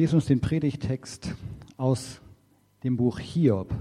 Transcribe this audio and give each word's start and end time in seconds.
lese 0.00 0.16
uns 0.16 0.24
den 0.24 0.40
Predigtext 0.40 1.34
aus 1.76 2.22
dem 2.84 2.96
Buch 2.96 3.18
Hiob, 3.18 3.74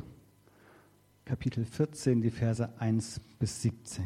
Kapitel 1.23 1.63
14, 1.63 2.19
die 2.19 2.29
Verse 2.29 2.67
1 2.77 3.21
bis 3.39 3.61
17. 3.61 4.03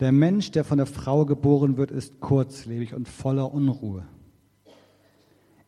Der 0.00 0.10
Mensch, 0.10 0.50
der 0.50 0.64
von 0.64 0.78
der 0.78 0.88
Frau 0.88 1.24
geboren 1.24 1.76
wird, 1.76 1.92
ist 1.92 2.18
kurzlebig 2.18 2.94
und 2.94 3.06
voller 3.06 3.54
Unruhe. 3.54 4.04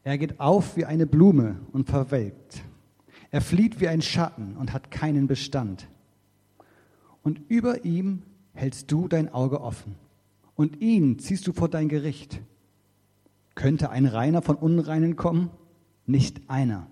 Er 0.03 0.19
geht 0.19 0.41
auf 0.41 0.77
wie 0.77 0.87
eine 0.87 1.07
Blume 1.07 1.61
und 1.71 1.89
verwelkt. 1.89 2.65
Er 3.31 3.41
flieht 3.41 3.79
wie 3.79 3.87
ein 3.87 4.03
Schatten 4.03 4.57
und 4.57 4.73
hat 4.73 4.91
keinen 4.91 5.29
Bestand. 5.29 5.87
Und 7.23 7.41
über 7.47 7.85
ihm 7.85 8.25
hältst 8.53 8.91
du 8.91 9.07
dein 9.07 9.33
Auge 9.33 9.61
offen. 9.61 9.95
Und 10.55 10.81
ihn 10.81 11.19
ziehst 11.19 11.47
du 11.47 11.53
vor 11.53 11.69
dein 11.69 11.89
Gericht. 11.89 12.41
Könnte 13.55 13.91
ein 13.91 14.07
Reiner 14.07 14.43
von 14.43 14.57
Unreinen 14.57 15.17
kommen? 15.17 15.51
Nicht 16.07 16.49
einer. 16.49 16.87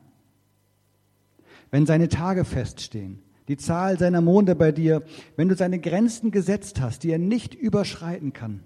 Wenn 1.70 1.86
seine 1.86 2.08
Tage 2.08 2.44
feststehen, 2.44 3.22
die 3.48 3.56
Zahl 3.56 3.98
seiner 3.98 4.20
Monde 4.20 4.54
bei 4.54 4.72
dir, 4.72 5.02
wenn 5.36 5.48
du 5.48 5.56
seine 5.56 5.78
Grenzen 5.78 6.30
gesetzt 6.30 6.80
hast, 6.80 7.02
die 7.02 7.10
er 7.10 7.18
nicht 7.18 7.54
überschreiten 7.54 8.32
kann, 8.32 8.60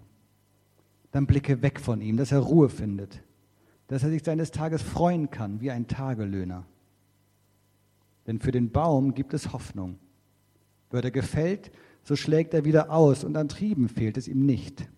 dann 1.12 1.26
blicke 1.26 1.62
weg 1.62 1.80
von 1.80 2.00
ihm, 2.00 2.16
dass 2.16 2.32
er 2.32 2.40
Ruhe 2.40 2.68
findet, 2.68 3.22
dass 3.88 4.02
er 4.02 4.10
sich 4.10 4.22
seines 4.22 4.50
Tages 4.50 4.82
freuen 4.82 5.30
kann 5.30 5.60
wie 5.60 5.70
ein 5.70 5.88
Tagelöhner. 5.88 6.66
Denn 8.26 8.40
für 8.40 8.50
den 8.50 8.70
Baum 8.70 9.14
gibt 9.14 9.32
es 9.32 9.52
Hoffnung. 9.52 9.98
Wird 10.90 11.04
er 11.04 11.10
gefällt, 11.10 11.70
so 12.06 12.14
schlägt 12.14 12.54
er 12.54 12.64
wieder 12.64 12.92
aus 12.92 13.24
und 13.24 13.36
an 13.36 13.48
Trieben 13.48 13.88
fehlt 13.88 14.16
es 14.16 14.28
ihm 14.28 14.46
nicht. 14.46 14.88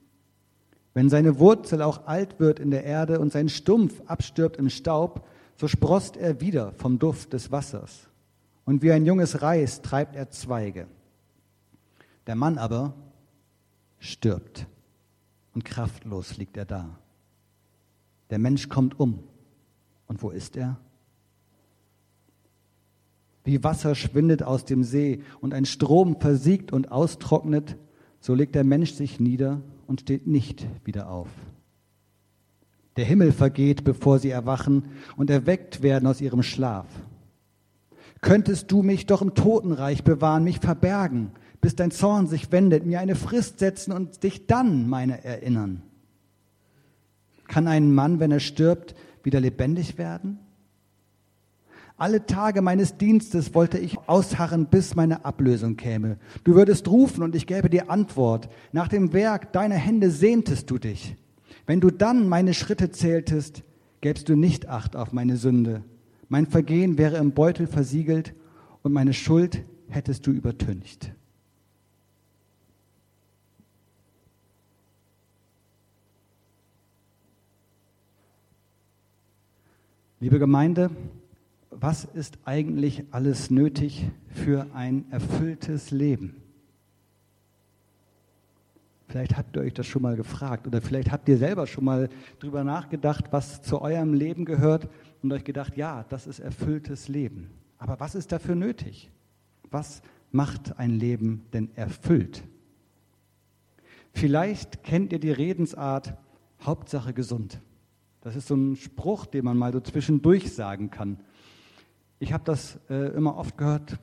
Wenn 0.92 1.08
seine 1.08 1.38
Wurzel 1.38 1.80
auch 1.80 2.06
alt 2.06 2.38
wird 2.38 2.60
in 2.60 2.70
der 2.70 2.84
Erde 2.84 3.18
und 3.18 3.32
sein 3.32 3.48
Stumpf 3.48 4.02
abstirbt 4.04 4.58
im 4.58 4.68
Staub, 4.68 5.26
so 5.56 5.68
sproßt 5.68 6.18
er 6.18 6.42
wieder 6.42 6.72
vom 6.72 6.98
Duft 6.98 7.32
des 7.32 7.50
Wassers. 7.50 8.10
Und 8.66 8.82
wie 8.82 8.92
ein 8.92 9.06
junges 9.06 9.40
Reis 9.40 9.80
treibt 9.80 10.16
er 10.16 10.28
Zweige. 10.28 10.86
Der 12.26 12.34
Mann 12.34 12.58
aber 12.58 12.92
stirbt 13.98 14.66
und 15.54 15.64
kraftlos 15.64 16.36
liegt 16.36 16.58
er 16.58 16.66
da. 16.66 16.98
Der 18.28 18.38
Mensch 18.38 18.68
kommt 18.68 19.00
um. 19.00 19.24
Und 20.08 20.22
wo 20.22 20.28
ist 20.28 20.58
er? 20.58 20.78
Wie 23.48 23.64
Wasser 23.64 23.94
schwindet 23.94 24.42
aus 24.42 24.66
dem 24.66 24.84
See 24.84 25.22
und 25.40 25.54
ein 25.54 25.64
Strom 25.64 26.20
versiegt 26.20 26.70
und 26.70 26.92
austrocknet, 26.92 27.78
so 28.20 28.34
legt 28.34 28.54
der 28.54 28.62
Mensch 28.62 28.92
sich 28.92 29.20
nieder 29.20 29.62
und 29.86 30.02
steht 30.02 30.26
nicht 30.26 30.66
wieder 30.84 31.08
auf. 31.08 31.30
Der 32.98 33.06
Himmel 33.06 33.32
vergeht, 33.32 33.84
bevor 33.84 34.18
sie 34.18 34.28
erwachen 34.28 34.90
und 35.16 35.30
erweckt 35.30 35.82
werden 35.82 36.06
aus 36.06 36.20
ihrem 36.20 36.42
Schlaf. 36.42 36.84
Könntest 38.20 38.70
du 38.70 38.82
mich 38.82 39.06
doch 39.06 39.22
im 39.22 39.32
Totenreich 39.32 40.04
bewahren, 40.04 40.44
mich 40.44 40.58
verbergen, 40.58 41.30
bis 41.62 41.74
dein 41.74 41.90
Zorn 41.90 42.26
sich 42.26 42.52
wendet, 42.52 42.84
mir 42.84 43.00
eine 43.00 43.14
Frist 43.14 43.60
setzen 43.60 43.92
und 43.92 44.24
dich 44.24 44.46
dann 44.46 44.90
meine 44.90 45.24
erinnern? 45.24 45.80
Kann 47.46 47.66
ein 47.66 47.94
Mann, 47.94 48.20
wenn 48.20 48.30
er 48.30 48.40
stirbt, 48.40 48.94
wieder 49.22 49.40
lebendig 49.40 49.96
werden? 49.96 50.38
Alle 51.98 52.26
Tage 52.26 52.62
meines 52.62 52.96
Dienstes 52.96 53.54
wollte 53.54 53.76
ich 53.76 53.98
ausharren, 54.06 54.66
bis 54.66 54.94
meine 54.94 55.24
Ablösung 55.24 55.76
käme. 55.76 56.16
Du 56.44 56.54
würdest 56.54 56.86
rufen 56.86 57.24
und 57.24 57.34
ich 57.34 57.48
gäbe 57.48 57.68
dir 57.68 57.90
Antwort. 57.90 58.48
Nach 58.70 58.86
dem 58.86 59.12
Werk 59.12 59.52
deiner 59.52 59.74
Hände 59.74 60.12
sehntest 60.12 60.70
du 60.70 60.78
dich. 60.78 61.16
Wenn 61.66 61.80
du 61.80 61.90
dann 61.90 62.28
meine 62.28 62.54
Schritte 62.54 62.92
zähltest, 62.92 63.64
gäbst 64.00 64.28
du 64.28 64.36
nicht 64.36 64.68
Acht 64.68 64.94
auf 64.94 65.12
meine 65.12 65.36
Sünde. 65.36 65.82
Mein 66.28 66.46
Vergehen 66.46 66.98
wäre 66.98 67.16
im 67.16 67.32
Beutel 67.32 67.66
versiegelt 67.66 68.32
und 68.82 68.92
meine 68.92 69.12
Schuld 69.12 69.64
hättest 69.88 70.24
du 70.24 70.30
übertüncht. 70.30 71.12
Liebe 80.20 80.38
Gemeinde, 80.38 80.90
was 81.80 82.04
ist 82.04 82.38
eigentlich 82.44 83.04
alles 83.10 83.50
nötig 83.50 84.10
für 84.28 84.66
ein 84.74 85.04
erfülltes 85.10 85.90
Leben? 85.90 86.42
Vielleicht 89.08 89.36
habt 89.36 89.56
ihr 89.56 89.62
euch 89.62 89.72
das 89.72 89.86
schon 89.86 90.02
mal 90.02 90.16
gefragt 90.16 90.66
oder 90.66 90.82
vielleicht 90.82 91.10
habt 91.10 91.28
ihr 91.28 91.38
selber 91.38 91.66
schon 91.66 91.84
mal 91.84 92.10
drüber 92.40 92.62
nachgedacht, 92.62 93.26
was 93.30 93.62
zu 93.62 93.80
eurem 93.80 94.12
Leben 94.12 94.44
gehört 94.44 94.88
und 95.22 95.32
euch 95.32 95.44
gedacht, 95.44 95.76
ja, 95.76 96.04
das 96.10 96.26
ist 96.26 96.40
erfülltes 96.40 97.08
Leben. 97.08 97.50
Aber 97.78 98.00
was 98.00 98.14
ist 98.14 98.32
dafür 98.32 98.54
nötig? 98.54 99.10
Was 99.70 100.02
macht 100.30 100.78
ein 100.78 100.90
Leben 100.90 101.46
denn 101.52 101.70
erfüllt? 101.74 102.42
Vielleicht 104.12 104.82
kennt 104.82 105.12
ihr 105.12 105.20
die 105.20 105.30
Redensart 105.30 106.14
Hauptsache 106.60 107.14
gesund. 107.14 107.60
Das 108.20 108.36
ist 108.36 108.48
so 108.48 108.56
ein 108.56 108.76
Spruch, 108.76 109.26
den 109.26 109.44
man 109.44 109.56
mal 109.56 109.72
so 109.72 109.80
zwischendurch 109.80 110.52
sagen 110.52 110.90
kann. 110.90 111.18
Ich 112.20 112.32
habe 112.32 112.44
das 112.44 112.80
äh, 112.90 113.14
immer 113.14 113.36
oft 113.36 113.56
gehört, 113.56 113.98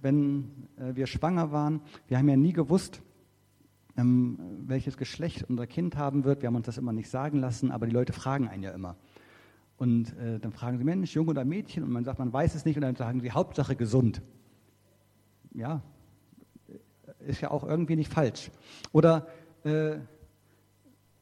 wenn 0.00 0.68
äh, 0.76 0.94
wir 0.94 1.06
schwanger 1.06 1.50
waren. 1.50 1.80
Wir 2.06 2.18
haben 2.18 2.28
ja 2.28 2.36
nie 2.36 2.52
gewusst, 2.52 3.02
ähm, 3.96 4.38
welches 4.66 4.96
Geschlecht 4.96 5.44
unser 5.48 5.66
Kind 5.66 5.96
haben 5.96 6.24
wird. 6.24 6.42
Wir 6.42 6.46
haben 6.46 6.56
uns 6.56 6.66
das 6.66 6.78
immer 6.78 6.92
nicht 6.92 7.10
sagen 7.10 7.38
lassen, 7.38 7.72
aber 7.72 7.86
die 7.86 7.92
Leute 7.92 8.12
fragen 8.12 8.46
einen 8.46 8.62
ja 8.62 8.70
immer. 8.70 8.96
Und 9.78 10.16
äh, 10.18 10.38
dann 10.38 10.52
fragen 10.52 10.78
sie, 10.78 10.84
Mensch, 10.84 11.14
Junge 11.14 11.30
oder 11.30 11.44
Mädchen? 11.44 11.82
Und 11.82 11.90
man 11.90 12.04
sagt, 12.04 12.18
man 12.18 12.32
weiß 12.32 12.54
es 12.54 12.64
nicht. 12.64 12.76
Und 12.76 12.82
dann 12.82 12.96
sagen 12.96 13.20
sie, 13.20 13.32
Hauptsache 13.32 13.74
gesund. 13.74 14.22
Ja, 15.52 15.82
ist 17.26 17.40
ja 17.40 17.50
auch 17.50 17.64
irgendwie 17.64 17.96
nicht 17.96 18.12
falsch. 18.12 18.50
Oder 18.92 19.26
äh, 19.64 19.96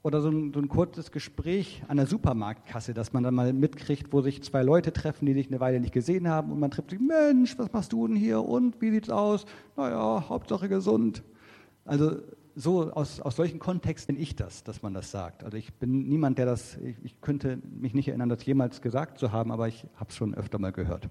oder 0.04 0.20
so 0.20 0.28
ein, 0.28 0.53
so 0.53 0.60
ein, 0.60 0.69
kurzes 0.69 1.10
Gespräch 1.10 1.82
an 1.88 1.97
der 1.97 2.06
Supermarktkasse, 2.06 2.92
dass 2.92 3.15
man 3.15 3.22
dann 3.22 3.34
mal 3.34 3.54
mitkriegt, 3.54 4.12
wo 4.12 4.20
sich 4.20 4.42
zwei 4.42 4.62
Leute 4.62 4.92
treffen, 4.92 5.25
die 5.25 5.32
sich 5.32 5.48
eine 5.48 5.60
Weile 5.60 5.81
nicht 5.81 5.94
gesehen 5.94 6.28
haben 6.28 6.53
und 6.53 6.60
man 6.60 6.70
trifft 6.70 6.91
sich, 6.91 7.00
Mensch, 7.00 7.59
was 7.59 7.72
machst 7.72 7.94
du 7.94 8.06
denn 8.06 8.14
hier 8.14 8.44
und 8.44 8.81
wie 8.82 8.91
sieht's 8.91 9.09
aus? 9.09 9.47
Naja, 9.76 10.26
Hauptsache 10.28 10.69
gesund. 10.69 11.22
Also 11.87 12.19
so 12.54 12.93
aus, 12.93 13.19
aus 13.22 13.34
solchen 13.34 13.59
Kontexten 13.59 14.14
bin 14.14 14.22
ich 14.22 14.37
das, 14.37 14.62
dass 14.62 14.82
man 14.82 14.93
das 14.93 15.10
sagt. 15.10 15.43
Also 15.43 15.56
ich 15.56 15.72
bin 15.72 16.06
niemand, 16.06 16.37
der 16.37 16.44
das, 16.44 16.76
ich, 16.76 16.97
ich 17.03 17.20
könnte 17.22 17.59
mich 17.81 17.94
nicht 17.94 18.09
erinnern, 18.09 18.28
das 18.28 18.44
jemals 18.44 18.82
gesagt 18.82 19.19
zu 19.19 19.32
haben, 19.32 19.50
aber 19.50 19.69
ich 19.69 19.87
habe 19.97 20.10
es 20.10 20.16
schon 20.16 20.34
öfter 20.34 20.59
mal 20.59 20.70
gehört. 20.70 21.09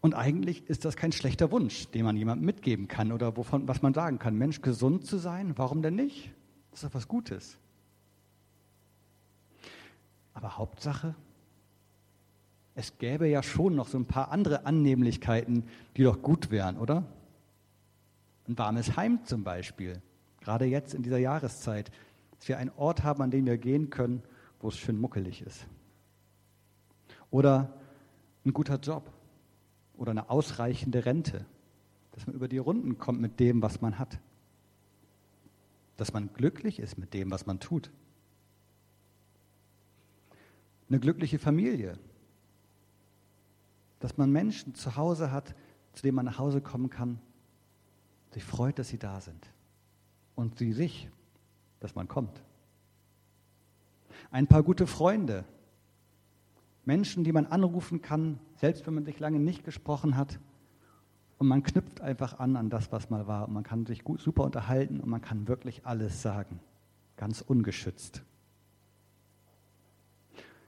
Und 0.00 0.14
eigentlich 0.14 0.66
ist 0.70 0.86
das 0.86 0.96
kein 0.96 1.12
schlechter 1.12 1.52
Wunsch, 1.52 1.90
den 1.90 2.06
man 2.06 2.16
jemandem 2.16 2.46
mitgeben 2.46 2.88
kann 2.88 3.12
oder 3.12 3.36
wovon, 3.36 3.68
was 3.68 3.82
man 3.82 3.92
sagen 3.92 4.18
kann. 4.18 4.36
Mensch, 4.36 4.62
gesund 4.62 5.04
zu 5.04 5.18
sein, 5.18 5.52
warum 5.56 5.82
denn 5.82 5.94
nicht? 5.94 6.32
Das 6.70 6.82
ist 6.82 6.88
doch 6.88 6.94
was 6.94 7.08
Gutes. 7.08 7.58
Aber 10.34 10.56
Hauptsache, 10.56 11.14
es 12.74 12.96
gäbe 12.98 13.26
ja 13.26 13.42
schon 13.42 13.74
noch 13.74 13.88
so 13.88 13.98
ein 13.98 14.06
paar 14.06 14.30
andere 14.30 14.64
Annehmlichkeiten, 14.66 15.64
die 15.96 16.04
doch 16.04 16.22
gut 16.22 16.50
wären, 16.50 16.78
oder? 16.78 17.02
Ein 18.46 18.56
warmes 18.56 18.96
Heim 18.96 19.24
zum 19.24 19.42
Beispiel, 19.42 20.00
gerade 20.40 20.64
jetzt 20.64 20.94
in 20.94 21.02
dieser 21.02 21.18
Jahreszeit, 21.18 21.90
dass 22.38 22.46
wir 22.46 22.56
einen 22.58 22.70
Ort 22.76 23.02
haben, 23.02 23.20
an 23.20 23.32
dem 23.32 23.46
wir 23.46 23.58
gehen 23.58 23.90
können, 23.90 24.22
wo 24.60 24.68
es 24.68 24.78
schön 24.78 25.00
muckelig 25.00 25.42
ist. 25.42 25.66
Oder 27.32 27.74
ein 28.44 28.52
guter 28.52 28.76
Job 28.76 29.10
oder 29.96 30.12
eine 30.12 30.30
ausreichende 30.30 31.04
Rente, 31.04 31.44
dass 32.12 32.26
man 32.26 32.36
über 32.36 32.46
die 32.46 32.58
Runden 32.58 32.96
kommt 32.96 33.20
mit 33.20 33.40
dem, 33.40 33.60
was 33.60 33.80
man 33.80 33.98
hat 33.98 34.20
dass 35.98 36.12
man 36.12 36.32
glücklich 36.32 36.78
ist 36.78 36.96
mit 36.96 37.12
dem, 37.12 37.30
was 37.30 37.44
man 37.44 37.60
tut. 37.60 37.90
Eine 40.88 41.00
glückliche 41.00 41.38
Familie, 41.38 41.98
dass 43.98 44.16
man 44.16 44.30
Menschen 44.30 44.74
zu 44.74 44.96
Hause 44.96 45.32
hat, 45.32 45.54
zu 45.92 46.02
denen 46.02 46.14
man 46.14 46.24
nach 46.24 46.38
Hause 46.38 46.62
kommen 46.62 46.88
kann, 46.88 47.20
sich 48.30 48.44
freut, 48.44 48.78
dass 48.78 48.88
sie 48.88 48.98
da 48.98 49.20
sind 49.20 49.50
und 50.36 50.56
sie 50.56 50.72
sich, 50.72 51.10
dass 51.80 51.96
man 51.96 52.06
kommt. 52.06 52.42
Ein 54.30 54.46
paar 54.46 54.62
gute 54.62 54.86
Freunde, 54.86 55.44
Menschen, 56.84 57.24
die 57.24 57.32
man 57.32 57.46
anrufen 57.46 58.02
kann, 58.02 58.38
selbst 58.54 58.86
wenn 58.86 58.94
man 58.94 59.04
sich 59.04 59.18
lange 59.18 59.40
nicht 59.40 59.64
gesprochen 59.64 60.16
hat 60.16 60.38
und 61.38 61.46
man 61.46 61.62
knüpft 61.62 62.00
einfach 62.00 62.38
an 62.40 62.56
an 62.56 62.68
das, 62.68 62.90
was 62.90 63.10
mal 63.10 63.26
war. 63.26 63.46
Und 63.46 63.54
man 63.54 63.62
kann 63.62 63.86
sich 63.86 64.02
gut, 64.02 64.20
super 64.20 64.44
unterhalten 64.44 65.00
und 65.00 65.08
man 65.08 65.22
kann 65.22 65.46
wirklich 65.46 65.86
alles 65.86 66.20
sagen. 66.20 66.60
Ganz 67.16 67.40
ungeschützt. 67.40 68.22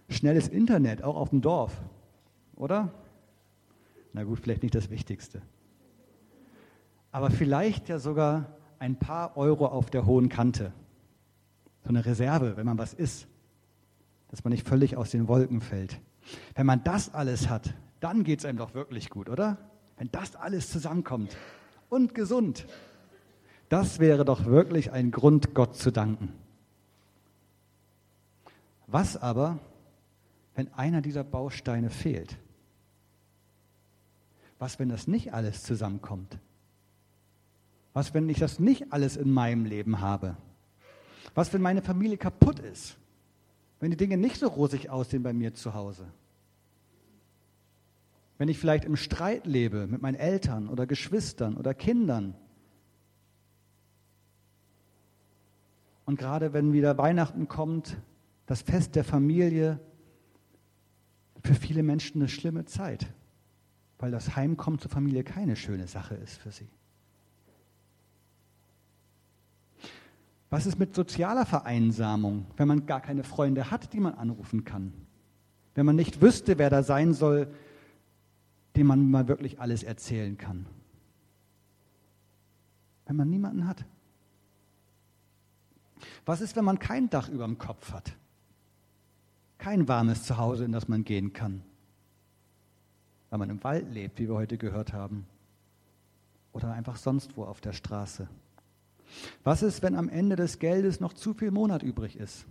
Schnelles 0.09 0.49
Internet, 0.49 1.03
auch 1.03 1.17
auf 1.17 1.31
dem 1.31 1.41
Dorf, 1.41 1.81
oder? 2.57 2.93
Na 4.13 4.25
gut, 4.25 4.41
vielleicht 4.41 4.63
nicht 4.63 4.75
das 4.75 4.91
Wichtigste. 4.91 5.43
Aber 7.13 7.31
vielleicht 7.31 7.89
ja 7.89 7.99
sogar 7.99 8.47
ein 8.79 8.97
paar 8.97 9.37
Euro 9.37 9.67
auf 9.67 9.91
der 9.91 10.07
hohen 10.07 10.29
Kante. 10.29 10.73
So 11.83 11.91
eine 11.91 12.05
Reserve, 12.05 12.57
wenn 12.57 12.67
man 12.67 12.79
was 12.79 12.95
isst, 12.95 13.27
dass 14.29 14.45
man 14.45 14.53
nicht 14.53 14.67
völlig 14.67 14.97
aus 14.97 15.11
den 15.11 15.29
Wolken 15.29 15.61
fällt. 15.61 16.01
Wenn 16.55 16.67
man 16.67 16.83
das 16.85 17.13
alles 17.13 17.49
hat, 17.49 17.75
dann 18.01 18.23
geht 18.25 18.41
es 18.41 18.45
einem 18.45 18.59
doch 18.59 18.75
wirklich 18.75 19.11
gut, 19.11 19.29
oder? 19.29 19.70
Wenn 20.01 20.11
das 20.13 20.35
alles 20.35 20.71
zusammenkommt 20.71 21.37
und 21.91 22.15
gesund, 22.15 22.67
das 23.69 23.99
wäre 23.99 24.25
doch 24.25 24.47
wirklich 24.47 24.93
ein 24.93 25.11
Grund, 25.11 25.55
Gott 25.55 25.77
zu 25.77 25.91
danken. 25.91 26.33
Was 28.87 29.19
aber, 29.19 29.59
wenn 30.55 30.73
einer 30.73 31.03
dieser 31.03 31.23
Bausteine 31.23 31.91
fehlt? 31.91 32.39
Was, 34.59 34.79
wenn 34.79 34.89
das 34.89 35.07
nicht 35.07 35.35
alles 35.35 35.65
zusammenkommt? 35.65 36.39
Was, 37.93 38.15
wenn 38.15 38.27
ich 38.31 38.39
das 38.39 38.59
nicht 38.59 38.95
alles 38.95 39.19
in 39.19 39.31
meinem 39.31 39.67
Leben 39.67 40.01
habe? 40.01 40.39
Was, 41.35 41.53
wenn 41.53 41.61
meine 41.61 41.83
Familie 41.83 42.17
kaputt 42.17 42.59
ist? 42.59 42.97
Wenn 43.81 43.91
die 43.91 43.99
Dinge 43.99 44.17
nicht 44.17 44.39
so 44.39 44.49
rosig 44.49 44.89
aussehen 44.89 45.23
bei 45.23 45.35
mir 45.35 45.53
zu 45.53 45.75
Hause? 45.75 46.07
Wenn 48.41 48.49
ich 48.49 48.59
vielleicht 48.59 48.87
im 48.87 48.97
Streit 48.97 49.47
lebe 49.47 49.87
mit 49.87 50.01
meinen 50.01 50.15
Eltern 50.15 50.71
oder 50.71 50.87
Geschwistern 50.87 51.59
oder 51.59 51.75
Kindern? 51.75 52.35
Und 56.07 56.19
gerade 56.19 56.55
wenn 56.55 56.73
wieder 56.73 56.97
Weihnachten 56.97 57.49
kommt, 57.49 57.99
das 58.47 58.63
Fest 58.63 58.97
der 58.97 59.05
Familie, 59.05 59.79
für 61.45 61.55
viele 61.55 61.83
Menschen 61.83 62.23
eine 62.23 62.31
schlimme 62.31 62.65
Zeit, 62.65 63.09
weil 63.99 64.11
das 64.11 64.37
Heimkommen 64.37 64.81
zur 64.81 64.91
Familie 64.91 65.23
keine 65.23 65.55
schöne 65.55 65.87
Sache 65.87 66.15
ist 66.15 66.39
für 66.39 66.51
sie. 66.51 66.71
Was 70.49 70.65
ist 70.65 70.79
mit 70.79 70.95
sozialer 70.95 71.45
Vereinsamung, 71.45 72.47
wenn 72.57 72.69
man 72.69 72.87
gar 72.87 73.03
keine 73.03 73.23
Freunde 73.23 73.71
hat, 73.71 73.93
die 73.93 74.01
man 74.01 74.15
anrufen 74.15 74.65
kann? 74.65 74.95
Wenn 75.75 75.85
man 75.85 75.97
nicht 75.97 76.23
wüsste, 76.23 76.57
wer 76.57 76.71
da 76.71 76.83
sein 76.83 77.13
soll, 77.13 77.47
dem 78.77 78.87
man 78.87 79.11
mal 79.11 79.29
wirklich 79.29 79.61
alles 79.61 79.83
erzählen 79.83 80.37
kann? 80.39 80.67
Wenn 83.07 83.17
man 83.17 83.29
niemanden 83.29 83.67
hat? 83.67 83.85
Was 86.25 86.41
ist, 86.41 86.57
wenn 86.57 86.65
man 86.65 86.79
kein 86.79 87.11
Dach 87.11 87.29
über 87.29 87.45
dem 87.45 87.59
Kopf 87.59 87.93
hat? 87.93 88.17
Kein 89.59 89.89
warmes 89.89 90.25
Zuhause, 90.25 90.65
in 90.65 90.73
das 90.73 90.89
man 90.89 91.05
gehen 91.05 91.33
kann? 91.33 91.63
Weil 93.29 93.39
man 93.39 93.51
im 93.51 93.63
Wald 93.63 93.93
lebt, 93.93 94.19
wie 94.19 94.29
wir 94.29 94.37
heute 94.37 94.59
gehört 94.59 94.93
haben? 94.93 95.27
Oder 96.53 96.73
einfach 96.73 96.97
sonst 96.97 97.37
wo 97.37 97.45
auf 97.45 97.61
der 97.61 97.73
Straße? 97.73 98.29
Was 99.45 99.63
ist, 99.63 99.83
wenn 99.83 99.97
am 99.97 100.09
Ende 100.09 100.37
des 100.37 100.59
Geldes 100.59 101.01
noch 101.01 101.13
zu 101.13 101.35
viel 101.35 101.51
Monat 101.51 101.83
übrig 101.83 102.17
ist? 102.17 102.47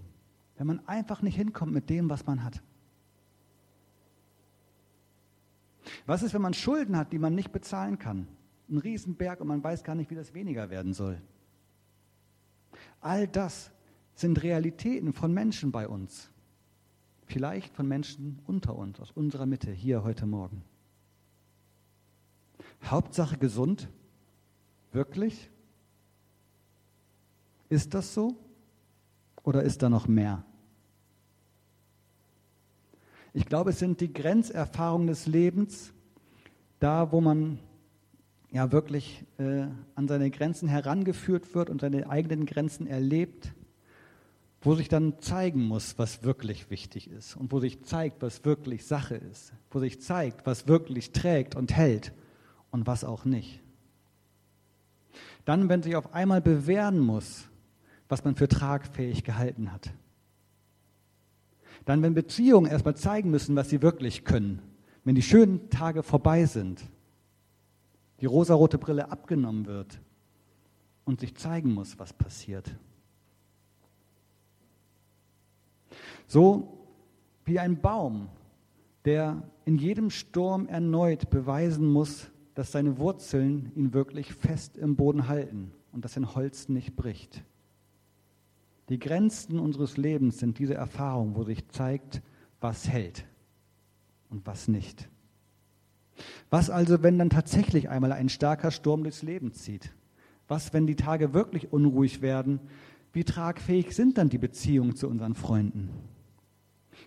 Wenn 0.57 0.68
man 0.68 0.86
einfach 0.88 1.21
nicht 1.21 1.36
hinkommt 1.36 1.74
mit 1.74 1.89
dem, 1.89 2.10
was 2.10 2.25
man 2.25 2.44
hat? 2.44 2.62
Was 6.06 6.24
ist, 6.24 6.34
wenn 6.34 6.42
man 6.42 6.54
Schulden 6.54 6.98
hat, 6.98 7.12
die 7.12 7.19
man 7.19 7.36
nicht 7.36 7.51
bezahlen 7.51 8.00
kann? 8.00 8.28
Ein 8.69 8.78
Riesenberg 8.78 9.42
und 9.42 9.48
man 9.48 9.63
weiß 9.63 9.84
gar 9.84 9.96
nicht, 9.96 10.12
wie 10.12 10.16
das 10.16 10.34
weniger 10.34 10.69
werden 10.69 10.94
soll. 10.94 11.22
All 13.01 13.28
das 13.28 13.72
sind 14.16 14.44
Realitäten 14.44 15.13
von 15.13 15.34
Menschen 15.34 15.72
bei 15.72 15.88
uns. 15.88 16.30
Vielleicht 17.25 17.75
von 17.75 17.88
Menschen 17.88 18.40
unter 18.48 18.75
uns, 18.75 19.00
aus 19.00 19.12
unserer 19.12 19.46
Mitte, 19.46 19.72
hier 19.72 20.04
heute 20.04 20.25
Morgen. 20.25 20.63
Hauptsache 22.84 23.38
gesund? 23.38 23.90
Wirklich? 24.92 25.50
Ist 27.69 27.94
das 27.94 28.13
so? 28.13 28.36
Oder 29.44 29.63
ist 29.63 29.81
da 29.81 29.90
noch 29.90 30.07
mehr? 30.07 30.44
Ich 33.34 33.46
glaube, 33.46 33.72
es 33.72 33.80
sind 33.80 34.02
die 34.02 34.12
Grenzerfahrungen 34.12 35.08
des 35.08 35.28
Lebens, 35.28 35.94
da 36.80 37.12
wo 37.12 37.22
man 37.22 37.60
ja 38.52 38.72
wirklich 38.72 39.24
äh, 39.38 39.68
an 39.96 40.08
seine 40.08 40.31
Grenzen 40.31 40.68
herangeführt 40.68 41.54
wird 41.54 41.70
und 41.70 41.81
seine 41.81 42.10
eigenen 42.10 42.46
Grenzen 42.46 42.88
erlebt, 42.88 43.54
wo 44.62 44.76
sich 44.76 44.90
dann 44.90 45.20
zeigen 45.20 45.64
muss, 45.64 45.98
was 45.98 46.24
wirklich 46.24 46.70
wichtig 46.70 47.10
ist 47.10 47.36
und 47.36 47.52
wo 47.52 47.60
sich 47.60 47.84
zeigt, 47.84 48.22
was 48.22 48.44
wirklich 48.46 48.86
Sache 48.86 49.16
ist, 49.16 49.54
wo 49.72 49.80
sich 49.80 50.02
zeigt, 50.02 50.46
was 50.46 50.68
wirklich 50.68 51.12
trägt 51.12 51.56
und 51.56 51.76
hält 51.76 52.14
und 52.72 52.88
was 52.88 53.04
auch 53.04 53.26
nicht. 53.26 53.62
Dann, 55.46 55.70
wenn 55.70 55.84
sich 55.84 55.96
auf 55.96 56.14
einmal 56.14 56.42
bewähren 56.42 57.00
muss, 57.00 57.48
was 58.10 58.24
man 58.24 58.36
für 58.36 58.48
tragfähig 58.48 59.24
gehalten 59.24 59.72
hat. 59.72 59.92
Dann, 61.90 62.04
wenn 62.04 62.14
Beziehungen 62.14 62.70
erstmal 62.70 62.96
zeigen 62.96 63.32
müssen, 63.32 63.56
was 63.56 63.72
sie 63.72 63.82
wirklich 63.82 64.24
können, 64.24 64.62
wenn 65.06 65.16
die 65.16 65.24
schönen 65.24 65.72
Tage 65.72 66.04
vorbei 66.04 66.46
sind, 66.46 66.84
die 68.22 68.28
rosarote 68.28 68.78
Brille 68.78 69.10
abgenommen 69.10 69.66
wird 69.66 70.00
und 71.04 71.20
sich 71.20 71.34
zeigen 71.36 71.74
muss, 71.74 71.98
was 71.98 72.14
passiert. 72.14 72.76
So 76.28 76.78
wie 77.46 77.58
ein 77.58 77.82
Baum, 77.82 78.30
der 79.06 79.42
in 79.66 79.80
jedem 79.80 80.12
Sturm 80.12 80.68
erneut 80.68 81.32
beweisen 81.32 81.92
muss, 81.92 82.30
dass 82.54 82.72
seine 82.72 83.00
Wurzeln 83.00 83.72
ihn 83.74 83.96
wirklich 83.96 84.36
fest 84.36 84.78
im 84.78 84.96
Boden 84.96 85.28
halten 85.28 85.72
und 85.92 86.06
dass 86.06 86.14
sein 86.14 86.36
Holz 86.36 86.70
nicht 86.70 86.96
bricht. 86.96 87.44
Die 88.90 89.00
Grenzen 89.00 89.60
unseres 89.60 89.98
Lebens 89.98 90.40
sind 90.40 90.58
diese 90.58 90.74
Erfahrung, 90.74 91.36
wo 91.36 91.44
sich 91.44 91.68
zeigt, 91.70 92.22
was 92.60 92.90
hält 92.90 93.26
und 94.30 94.46
was 94.46 94.68
nicht. 94.68 95.08
Was 96.50 96.70
also, 96.70 97.04
wenn 97.04 97.20
dann 97.20 97.30
tatsächlich 97.30 97.90
einmal 97.90 98.12
ein 98.12 98.30
starker 98.30 98.72
Sturm 98.72 99.04
durchs 99.04 99.22
Leben 99.22 99.54
zieht? 99.54 99.94
Was, 100.48 100.74
wenn 100.74 100.88
die 100.88 100.96
Tage 100.96 101.34
wirklich 101.34 101.72
unruhig 101.72 102.22
werden? 102.22 102.60
Wie 103.14 103.24
tragfähig 103.24 103.96
sind 103.96 104.18
dann 104.18 104.30
die 104.30 104.40
Beziehungen 104.40 104.96
zu 104.96 105.08
unseren 105.08 105.36
Freunden? 105.36 105.90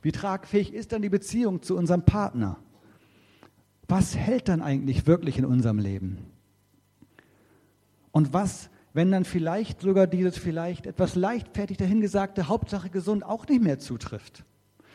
Wie 0.00 0.12
tragfähig 0.12 0.72
ist 0.72 0.92
dann 0.92 1.02
die 1.02 1.08
Beziehung 1.08 1.62
zu 1.62 1.76
unserem 1.76 2.04
Partner? 2.04 2.58
Was 3.88 4.16
hält 4.16 4.48
dann 4.48 4.62
eigentlich 4.62 5.06
wirklich 5.06 5.38
in 5.38 5.44
unserem 5.44 5.78
Leben? 5.78 6.18
Und 8.12 8.32
was 8.32 8.70
wenn 8.94 9.10
dann 9.10 9.24
vielleicht 9.24 9.80
sogar 9.80 10.06
dieses 10.06 10.38
vielleicht 10.38 10.86
etwas 10.86 11.14
leichtfertig 11.14 11.78
dahingesagte 11.78 12.48
Hauptsache 12.48 12.90
gesund 12.90 13.24
auch 13.24 13.46
nicht 13.46 13.62
mehr 13.62 13.78
zutrifft? 13.78 14.44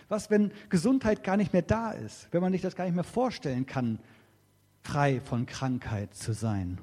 Was, 0.09 0.29
wenn 0.29 0.51
Gesundheit 0.69 1.23
gar 1.23 1.37
nicht 1.37 1.53
mehr 1.53 1.63
da 1.63 1.91
ist, 1.91 2.27
wenn 2.31 2.41
man 2.41 2.53
sich 2.53 2.61
das 2.61 2.75
gar 2.75 2.85
nicht 2.85 2.95
mehr 2.95 3.03
vorstellen 3.03 3.65
kann, 3.65 3.99
frei 4.81 5.19
von 5.19 5.45
Krankheit 5.45 6.13
zu 6.13 6.33
sein? 6.33 6.77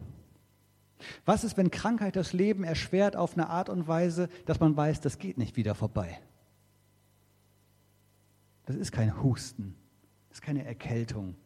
Was 1.24 1.44
ist, 1.44 1.56
wenn 1.56 1.70
Krankheit 1.70 2.16
das 2.16 2.32
Leben 2.32 2.64
erschwert 2.64 3.16
auf 3.16 3.34
eine 3.34 3.48
Art 3.48 3.68
und 3.68 3.88
Weise, 3.88 4.28
dass 4.46 4.60
man 4.60 4.76
weiß, 4.76 5.00
das 5.00 5.18
geht 5.18 5.38
nicht 5.38 5.56
wieder 5.56 5.74
vorbei? 5.74 6.20
Das 8.66 8.76
ist 8.76 8.92
kein 8.92 9.22
Husten, 9.22 9.74
das 10.28 10.38
ist 10.38 10.42
keine 10.42 10.64
Erkältung, 10.64 11.36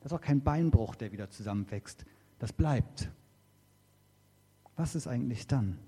das 0.00 0.12
ist 0.12 0.16
auch 0.18 0.22
kein 0.22 0.42
Beinbruch, 0.42 0.94
der 0.94 1.12
wieder 1.12 1.30
zusammenwächst. 1.30 2.04
Das 2.38 2.52
bleibt 2.52 3.10
was 4.76 4.94
ist 4.94 5.06
eigentlich 5.06 5.46
dann? 5.46 5.78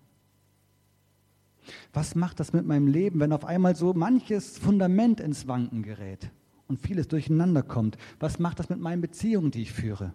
Was 1.92 2.14
macht 2.14 2.40
das 2.40 2.52
mit 2.52 2.66
meinem 2.66 2.86
Leben, 2.86 3.20
wenn 3.20 3.32
auf 3.32 3.44
einmal 3.44 3.76
so 3.76 3.92
manches 3.92 4.58
Fundament 4.58 5.20
ins 5.20 5.46
Wanken 5.46 5.82
gerät 5.82 6.30
und 6.66 6.80
vieles 6.80 7.08
durcheinander 7.08 7.62
kommt? 7.62 7.98
Was 8.18 8.38
macht 8.38 8.58
das 8.58 8.70
mit 8.70 8.80
meinen 8.80 9.02
Beziehungen, 9.02 9.50
die 9.50 9.62
ich 9.62 9.72
führe? 9.72 10.14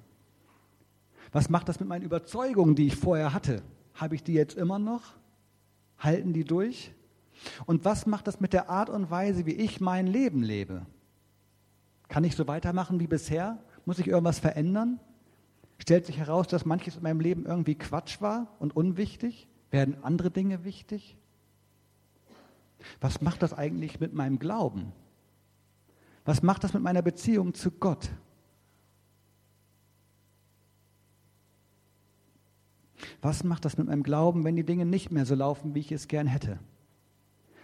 Was 1.32 1.50
macht 1.50 1.70
das 1.70 1.80
mit 1.80 1.90
meinen 1.90 2.04
Überzeugungen, 2.04 2.76
die 2.76 2.88
ich 2.88 2.96
vorher 2.96 3.34
hatte? 3.34 3.62
Habe 3.96 4.16
ich 4.16 4.24
die 4.24 4.34
jetzt 4.34 4.56
immer 4.56 4.80
noch? 4.80 5.02
Halten 5.98 6.34
die 6.34 6.44
durch? 6.44 6.94
Und 7.66 7.86
was 7.86 8.06
macht 8.06 8.28
das 8.28 8.40
mit 8.40 8.54
der 8.54 8.70
Art 8.70 8.90
und 8.90 9.10
Weise, 9.10 9.46
wie 9.46 9.54
ich 9.54 9.82
mein 9.82 10.08
Leben 10.08 10.44
lebe? 10.44 10.86
Kann 12.08 12.24
ich 12.24 12.36
so 12.36 12.48
weitermachen 12.48 13.00
wie 13.00 13.08
bisher? 13.08 13.64
Muss 13.86 14.00
ich 14.00 14.08
irgendwas 14.08 14.40
verändern? 14.40 15.00
Stellt 15.78 16.06
sich 16.06 16.18
heraus, 16.18 16.48
dass 16.48 16.66
manches 16.66 16.96
in 16.96 17.04
meinem 17.04 17.20
Leben 17.20 17.46
irgendwie 17.46 17.76
Quatsch 17.76 18.22
war 18.22 18.56
und 18.60 18.76
unwichtig? 18.76 19.48
Werden 19.72 20.04
andere 20.04 20.32
Dinge 20.32 20.64
wichtig? 20.64 21.18
Was 23.02 23.22
macht 23.22 23.42
das 23.42 23.54
eigentlich 23.54 24.00
mit 24.00 24.14
meinem 24.14 24.40
Glauben? 24.40 24.92
Was 26.26 26.42
macht 26.42 26.64
das 26.64 26.74
mit 26.74 26.84
meiner 26.84 27.02
Beziehung 27.02 27.54
zu 27.54 27.72
Gott? 27.72 28.10
Was 33.22 33.44
macht 33.44 33.66
das 33.66 33.78
mit 33.78 33.88
meinem 33.88 34.04
Glauben, 34.04 34.44
wenn 34.44 34.56
die 34.56 34.66
Dinge 34.66 34.86
nicht 34.86 35.12
mehr 35.12 35.26
so 35.26 35.36
laufen, 35.36 35.76
wie 35.76 35.80
ich 35.80 35.92
es 35.92 36.08
gern 36.08 36.28
hätte? 36.28 36.60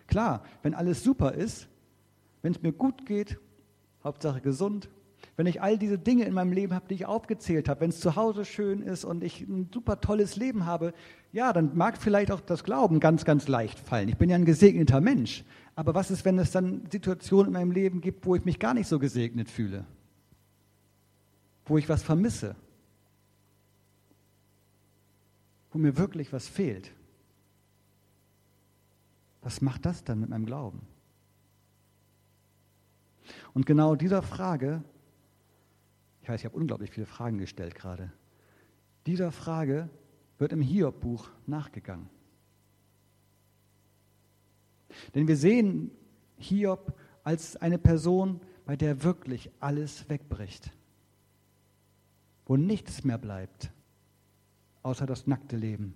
Klar, 0.07 0.43
wenn 0.63 0.73
alles 0.73 1.03
super 1.03 1.33
ist, 1.33 1.67
wenn 2.41 2.53
es 2.53 2.61
mir 2.61 2.71
gut 2.71 3.05
geht, 3.05 3.39
Hauptsache 4.03 4.41
gesund, 4.41 4.89
Wenn 5.35 5.47
ich 5.47 5.61
all 5.61 5.77
diese 5.77 5.97
Dinge 5.97 6.25
in 6.25 6.33
meinem 6.33 6.51
Leben 6.51 6.73
habe, 6.73 6.87
die 6.89 6.95
ich 6.95 7.05
aufgezählt 7.05 7.69
habe, 7.69 7.81
wenn 7.81 7.89
es 7.89 7.99
zu 7.99 8.15
Hause 8.15 8.45
schön 8.45 8.81
ist 8.81 9.05
und 9.05 9.23
ich 9.23 9.41
ein 9.41 9.69
super 9.73 10.01
tolles 10.01 10.35
Leben 10.35 10.65
habe, 10.65 10.93
ja, 11.31 11.53
dann 11.53 11.77
mag 11.77 11.97
vielleicht 11.97 12.31
auch 12.31 12.41
das 12.41 12.63
Glauben 12.63 12.99
ganz, 12.99 13.25
ganz 13.25 13.47
leicht 13.47 13.79
fallen. 13.79 14.09
Ich 14.09 14.17
bin 14.17 14.29
ja 14.29 14.35
ein 14.35 14.45
gesegneter 14.45 15.01
Mensch. 15.01 15.43
Aber 15.75 15.95
was 15.95 16.11
ist, 16.11 16.25
wenn 16.25 16.37
es 16.39 16.51
dann 16.51 16.83
Situationen 16.91 17.47
in 17.47 17.53
meinem 17.53 17.71
Leben 17.71 18.01
gibt, 18.01 18.25
wo 18.25 18.35
ich 18.35 18.43
mich 18.43 18.59
gar 18.59 18.73
nicht 18.73 18.87
so 18.87 18.99
gesegnet 18.99 19.49
fühle? 19.49 19.85
Wo 21.65 21.77
ich 21.77 21.87
was 21.87 22.03
vermisse? 22.03 22.55
Wo 25.71 25.77
mir 25.77 25.97
wirklich 25.97 26.33
was 26.33 26.47
fehlt? 26.47 26.91
Was 29.41 29.61
macht 29.61 29.85
das 29.85 30.03
dann 30.03 30.19
mit 30.19 30.29
meinem 30.29 30.45
Glauben? 30.45 30.81
Und 33.53 33.65
genau 33.65 33.95
dieser 33.95 34.21
Frage, 34.21 34.83
weiß, 36.29 36.41
ich 36.41 36.45
habe 36.45 36.57
unglaublich 36.57 36.91
viele 36.91 37.05
Fragen 37.05 37.37
gestellt 37.37 37.75
gerade, 37.75 38.11
dieser 39.05 39.31
Frage 39.31 39.89
wird 40.37 40.53
im 40.53 40.61
Hiob-Buch 40.61 41.29
nachgegangen. 41.47 42.09
Denn 45.13 45.27
wir 45.27 45.35
sehen 45.35 45.91
Hiob 46.37 46.97
als 47.23 47.57
eine 47.57 47.77
Person, 47.77 48.39
bei 48.65 48.75
der 48.75 49.03
wirklich 49.03 49.49
alles 49.59 50.07
wegbricht, 50.09 50.71
wo 52.45 52.55
nichts 52.55 53.03
mehr 53.03 53.17
bleibt, 53.17 53.71
außer 54.83 55.05
das 55.05 55.25
nackte 55.27 55.57
Leben, 55.57 55.95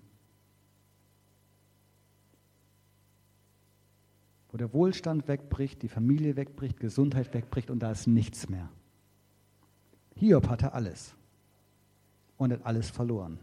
wo 4.51 4.57
der 4.57 4.73
Wohlstand 4.73 5.27
wegbricht, 5.27 5.81
die 5.83 5.87
Familie 5.87 6.35
wegbricht, 6.35 6.79
Gesundheit 6.79 7.33
wegbricht 7.33 7.69
und 7.69 7.79
da 7.79 7.91
ist 7.91 8.07
nichts 8.07 8.49
mehr. 8.49 8.69
Hiob 10.15 10.49
hatte 10.49 10.73
alles 10.73 11.13
und 12.37 12.51
hat 12.51 12.65
alles 12.65 12.89
verloren. 12.89 13.39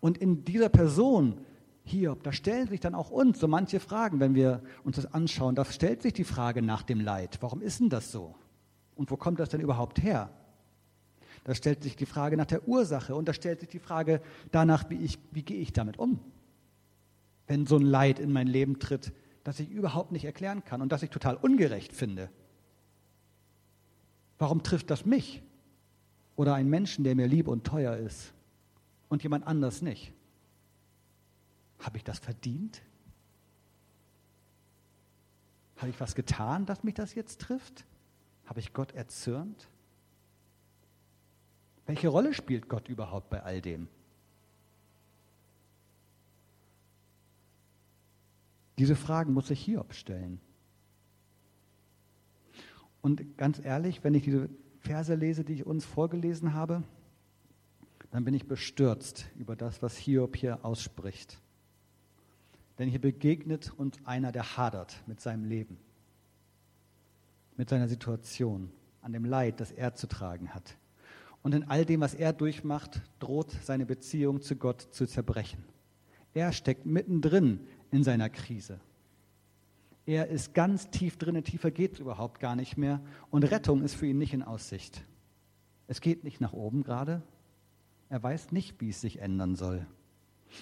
Und 0.00 0.18
in 0.18 0.44
dieser 0.44 0.68
Person 0.68 1.38
Hiob, 1.84 2.22
da 2.22 2.32
stellen 2.32 2.68
sich 2.68 2.80
dann 2.80 2.94
auch 2.94 3.10
uns 3.10 3.38
so 3.38 3.46
manche 3.46 3.78
Fragen, 3.78 4.18
wenn 4.20 4.34
wir 4.34 4.62
uns 4.84 4.96
das 4.96 5.12
anschauen. 5.12 5.54
Da 5.54 5.64
stellt 5.66 6.02
sich 6.02 6.14
die 6.14 6.24
Frage 6.24 6.62
nach 6.62 6.82
dem 6.82 7.00
Leid. 7.00 7.38
Warum 7.40 7.60
ist 7.60 7.80
denn 7.80 7.90
das 7.90 8.10
so? 8.10 8.34
Und 8.96 9.10
wo 9.10 9.16
kommt 9.16 9.38
das 9.38 9.50
denn 9.50 9.60
überhaupt 9.60 10.02
her? 10.02 10.30
Da 11.44 11.54
stellt 11.54 11.82
sich 11.82 11.94
die 11.94 12.06
Frage 12.06 12.38
nach 12.38 12.46
der 12.46 12.66
Ursache 12.66 13.14
und 13.14 13.28
da 13.28 13.34
stellt 13.34 13.60
sich 13.60 13.68
die 13.68 13.78
Frage 13.78 14.22
danach, 14.50 14.88
wie, 14.88 14.96
ich, 14.96 15.18
wie 15.30 15.42
gehe 15.42 15.58
ich 15.58 15.74
damit 15.74 15.98
um? 15.98 16.20
Wenn 17.46 17.66
so 17.66 17.76
ein 17.76 17.82
Leid 17.82 18.18
in 18.18 18.32
mein 18.32 18.46
Leben 18.46 18.78
tritt, 18.78 19.12
das 19.42 19.60
ich 19.60 19.70
überhaupt 19.70 20.10
nicht 20.10 20.24
erklären 20.24 20.64
kann 20.64 20.80
und 20.80 20.90
das 20.90 21.02
ich 21.02 21.10
total 21.10 21.36
ungerecht 21.36 21.92
finde. 21.92 22.30
Warum 24.38 24.62
trifft 24.62 24.90
das 24.90 25.04
mich? 25.04 25.42
Oder 26.36 26.54
einen 26.54 26.68
Menschen, 26.68 27.04
der 27.04 27.14
mir 27.14 27.26
lieb 27.28 27.48
und 27.48 27.64
teuer 27.64 27.96
ist 27.96 28.32
und 29.08 29.22
jemand 29.22 29.46
anders 29.46 29.82
nicht? 29.82 30.12
Habe 31.78 31.96
ich 31.96 32.04
das 32.04 32.18
verdient? 32.18 32.82
Habe 35.76 35.90
ich 35.90 36.00
was 36.00 36.14
getan, 36.14 36.66
dass 36.66 36.82
mich 36.82 36.94
das 36.94 37.14
jetzt 37.14 37.40
trifft? 37.40 37.84
Habe 38.46 38.60
ich 38.60 38.72
Gott 38.72 38.92
erzürnt? 38.92 39.68
Welche 41.86 42.08
Rolle 42.08 42.32
spielt 42.32 42.68
Gott 42.68 42.88
überhaupt 42.88 43.30
bei 43.30 43.42
all 43.42 43.60
dem? 43.60 43.88
Diese 48.78 48.96
Fragen 48.96 49.32
muss 49.32 49.48
sich 49.48 49.64
Hiob 49.64 49.94
stellen. 49.94 50.40
Und 53.04 53.36
ganz 53.36 53.62
ehrlich, 53.62 54.02
wenn 54.02 54.14
ich 54.14 54.22
diese 54.22 54.48
Verse 54.78 55.14
lese, 55.14 55.44
die 55.44 55.52
ich 55.52 55.66
uns 55.66 55.84
vorgelesen 55.84 56.54
habe, 56.54 56.82
dann 58.10 58.24
bin 58.24 58.32
ich 58.32 58.48
bestürzt 58.48 59.26
über 59.38 59.56
das, 59.56 59.82
was 59.82 59.98
Hiob 59.98 60.34
hier 60.36 60.64
ausspricht. 60.64 61.38
Denn 62.78 62.88
hier 62.88 63.02
begegnet 63.02 63.74
uns 63.76 63.98
einer, 64.06 64.32
der 64.32 64.56
hadert 64.56 65.02
mit 65.06 65.20
seinem 65.20 65.44
Leben, 65.44 65.76
mit 67.58 67.68
seiner 67.68 67.88
Situation, 67.88 68.70
an 69.02 69.12
dem 69.12 69.26
Leid, 69.26 69.60
das 69.60 69.70
er 69.70 69.94
zu 69.94 70.06
tragen 70.06 70.54
hat. 70.54 70.78
Und 71.42 71.54
in 71.54 71.64
all 71.64 71.84
dem, 71.84 72.00
was 72.00 72.14
er 72.14 72.32
durchmacht, 72.32 73.02
droht 73.18 73.50
seine 73.64 73.84
Beziehung 73.84 74.40
zu 74.40 74.56
Gott 74.56 74.80
zu 74.80 75.04
zerbrechen. 75.04 75.62
Er 76.32 76.52
steckt 76.52 76.86
mittendrin 76.86 77.60
in 77.90 78.02
seiner 78.02 78.30
Krise. 78.30 78.80
Er 80.06 80.28
ist 80.28 80.54
ganz 80.54 80.90
tief 80.90 81.16
drin, 81.16 81.42
tiefer 81.44 81.70
geht 81.70 81.94
es 81.94 81.98
überhaupt 82.00 82.40
gar 82.40 82.56
nicht 82.56 82.76
mehr. 82.76 83.00
Und 83.30 83.44
Rettung 83.44 83.82
ist 83.82 83.94
für 83.94 84.06
ihn 84.06 84.18
nicht 84.18 84.34
in 84.34 84.42
Aussicht. 84.42 85.04
Es 85.86 86.00
geht 86.00 86.24
nicht 86.24 86.40
nach 86.40 86.52
oben 86.52 86.82
gerade. 86.82 87.22
Er 88.10 88.22
weiß 88.22 88.52
nicht, 88.52 88.80
wie 88.80 88.90
es 88.90 89.00
sich 89.00 89.20
ändern 89.20 89.56
soll. 89.56 89.86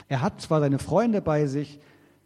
Er 0.08 0.22
hat 0.22 0.40
zwar 0.40 0.60
seine 0.60 0.78
Freunde 0.78 1.20
bei 1.20 1.46
sich, 1.46 1.80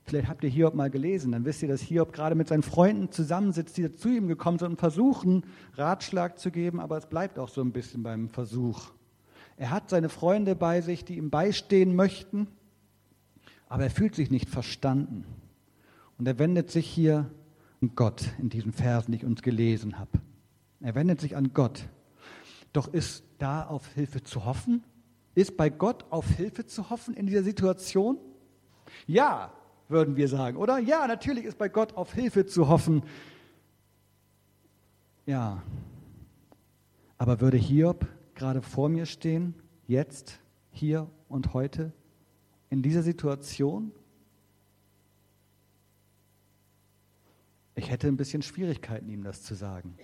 Vielleicht 0.06 0.28
habt 0.28 0.44
ihr 0.44 0.50
Hiob 0.50 0.74
mal 0.74 0.88
gelesen, 0.88 1.32
dann 1.32 1.44
wisst 1.44 1.62
ihr, 1.62 1.68
dass 1.68 1.80
Hiob 1.80 2.12
gerade 2.12 2.36
mit 2.36 2.46
seinen 2.46 2.62
Freunden 2.62 3.10
zusammensitzt, 3.10 3.76
die 3.76 3.90
zu 3.90 4.08
ihm 4.08 4.28
gekommen 4.28 4.60
sind 4.60 4.68
und 4.70 4.78
versuchen, 4.78 5.42
Ratschlag 5.74 6.38
zu 6.38 6.52
geben, 6.52 6.78
aber 6.78 6.96
es 6.96 7.06
bleibt 7.06 7.40
auch 7.40 7.48
so 7.48 7.60
ein 7.60 7.72
bisschen 7.72 8.04
beim 8.04 8.28
Versuch. 8.28 8.92
Er 9.56 9.72
hat 9.72 9.90
seine 9.90 10.08
Freunde 10.08 10.54
bei 10.54 10.80
sich, 10.80 11.04
die 11.04 11.16
ihm 11.16 11.30
beistehen 11.30 11.96
möchten, 11.96 12.46
aber 13.68 13.82
er 13.82 13.90
fühlt 13.90 14.14
sich 14.14 14.30
nicht 14.30 14.48
verstanden. 14.48 15.24
Und 16.18 16.26
er 16.26 16.38
wendet 16.38 16.70
sich 16.70 16.88
hier 16.88 17.30
an 17.82 17.92
Gott 17.94 18.24
in 18.38 18.48
diesen 18.48 18.72
Versen, 18.72 19.12
die 19.12 19.18
ich 19.18 19.24
uns 19.24 19.42
gelesen 19.42 19.98
habe. 19.98 20.10
Er 20.80 20.94
wendet 20.94 21.20
sich 21.20 21.36
an 21.36 21.52
Gott. 21.52 21.88
Doch 22.72 22.92
ist 22.92 23.24
da 23.38 23.66
auf 23.66 23.86
Hilfe 23.94 24.22
zu 24.22 24.44
hoffen? 24.44 24.84
Ist 25.34 25.56
bei 25.56 25.68
Gott 25.70 26.04
auf 26.10 26.28
Hilfe 26.28 26.66
zu 26.66 26.90
hoffen 26.90 27.14
in 27.14 27.26
dieser 27.26 27.42
Situation? 27.42 28.18
Ja, 29.06 29.52
würden 29.88 30.16
wir 30.16 30.28
sagen, 30.28 30.56
oder? 30.56 30.78
Ja, 30.78 31.06
natürlich 31.06 31.44
ist 31.44 31.58
bei 31.58 31.68
Gott 31.68 31.94
auf 31.94 32.12
Hilfe 32.12 32.46
zu 32.46 32.68
hoffen. 32.68 33.02
Ja, 35.26 35.62
aber 37.18 37.40
würde 37.40 37.56
Hiob 37.56 38.06
gerade 38.34 38.62
vor 38.62 38.88
mir 38.88 39.06
stehen, 39.06 39.54
jetzt, 39.86 40.40
hier 40.70 41.10
und 41.28 41.54
heute, 41.54 41.92
in 42.70 42.82
dieser 42.82 43.02
Situation? 43.02 43.92
Ich 47.76 47.90
hätte 47.90 48.08
ein 48.08 48.16
bisschen 48.16 48.42
Schwierigkeiten, 48.42 49.08
ihm 49.08 49.22
das 49.22 49.42
zu 49.42 49.54
sagen. 49.54 49.96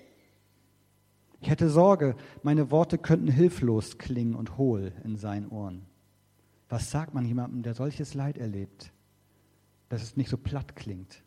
Ich 1.41 1.51
hätte 1.51 1.69
Sorge, 1.69 2.15
meine 2.45 2.71
Worte 2.71 2.99
könnten 2.99 3.29
hilflos 3.29 3.99
klingen 3.99 4.37
und 4.37 4.57
hohl 4.57 4.93
in 5.03 5.17
seinen 5.17 5.49
Ohren. 5.49 5.87
Was 6.69 6.93
sagt 6.93 7.13
man 7.13 7.27
jemandem, 7.27 7.65
der 7.65 7.75
solches 7.75 8.15
Leid 8.15 8.39
erlebt? 8.39 8.93
dass 9.93 10.03
es 10.03 10.17
nicht 10.17 10.31
so 10.31 10.39
platt 10.39 10.75
klingt. 10.75 11.23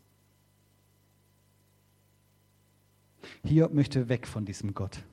Hiob 3.43 3.71
möchte 3.71 4.09
weg 4.09 4.25
von 4.25 4.43
diesem 4.43 4.73
Gott. 4.73 5.03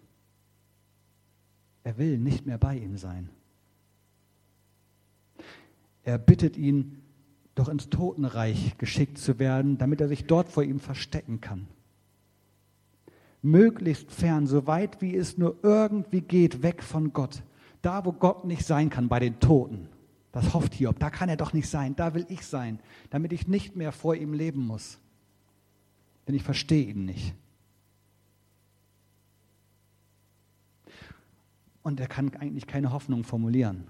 Er 1.84 1.98
will 1.98 2.16
nicht 2.16 2.46
mehr 2.46 2.56
bei 2.56 2.78
ihm 2.78 2.96
sein. 2.96 3.28
Er 6.02 6.16
bittet 6.16 6.56
ihn, 6.56 7.01
doch 7.54 7.68
ins 7.68 7.90
Totenreich 7.90 8.78
geschickt 8.78 9.18
zu 9.18 9.38
werden, 9.38 9.78
damit 9.78 10.00
er 10.00 10.08
sich 10.08 10.26
dort 10.26 10.48
vor 10.48 10.62
ihm 10.62 10.80
verstecken 10.80 11.40
kann. 11.40 11.68
Möglichst 13.42 14.10
fern, 14.10 14.46
so 14.46 14.66
weit 14.66 15.02
wie 15.02 15.16
es 15.16 15.36
nur 15.36 15.56
irgendwie 15.62 16.20
geht, 16.20 16.62
weg 16.62 16.82
von 16.82 17.12
Gott. 17.12 17.42
Da, 17.82 18.04
wo 18.04 18.12
Gott 18.12 18.44
nicht 18.44 18.64
sein 18.64 18.88
kann, 18.88 19.08
bei 19.08 19.18
den 19.18 19.40
Toten. 19.40 19.88
Das 20.30 20.54
hofft 20.54 20.74
Hiob. 20.74 20.98
Da 20.98 21.10
kann 21.10 21.28
er 21.28 21.36
doch 21.36 21.52
nicht 21.52 21.68
sein. 21.68 21.94
Da 21.96 22.14
will 22.14 22.24
ich 22.28 22.46
sein, 22.46 22.78
damit 23.10 23.32
ich 23.32 23.48
nicht 23.48 23.76
mehr 23.76 23.92
vor 23.92 24.14
ihm 24.14 24.32
leben 24.32 24.66
muss. 24.66 24.98
Denn 26.26 26.34
ich 26.34 26.42
verstehe 26.42 26.86
ihn 26.86 27.04
nicht. 27.04 27.34
Und 31.82 31.98
er 31.98 32.06
kann 32.06 32.34
eigentlich 32.36 32.68
keine 32.68 32.92
Hoffnung 32.92 33.24
formulieren. 33.24 33.88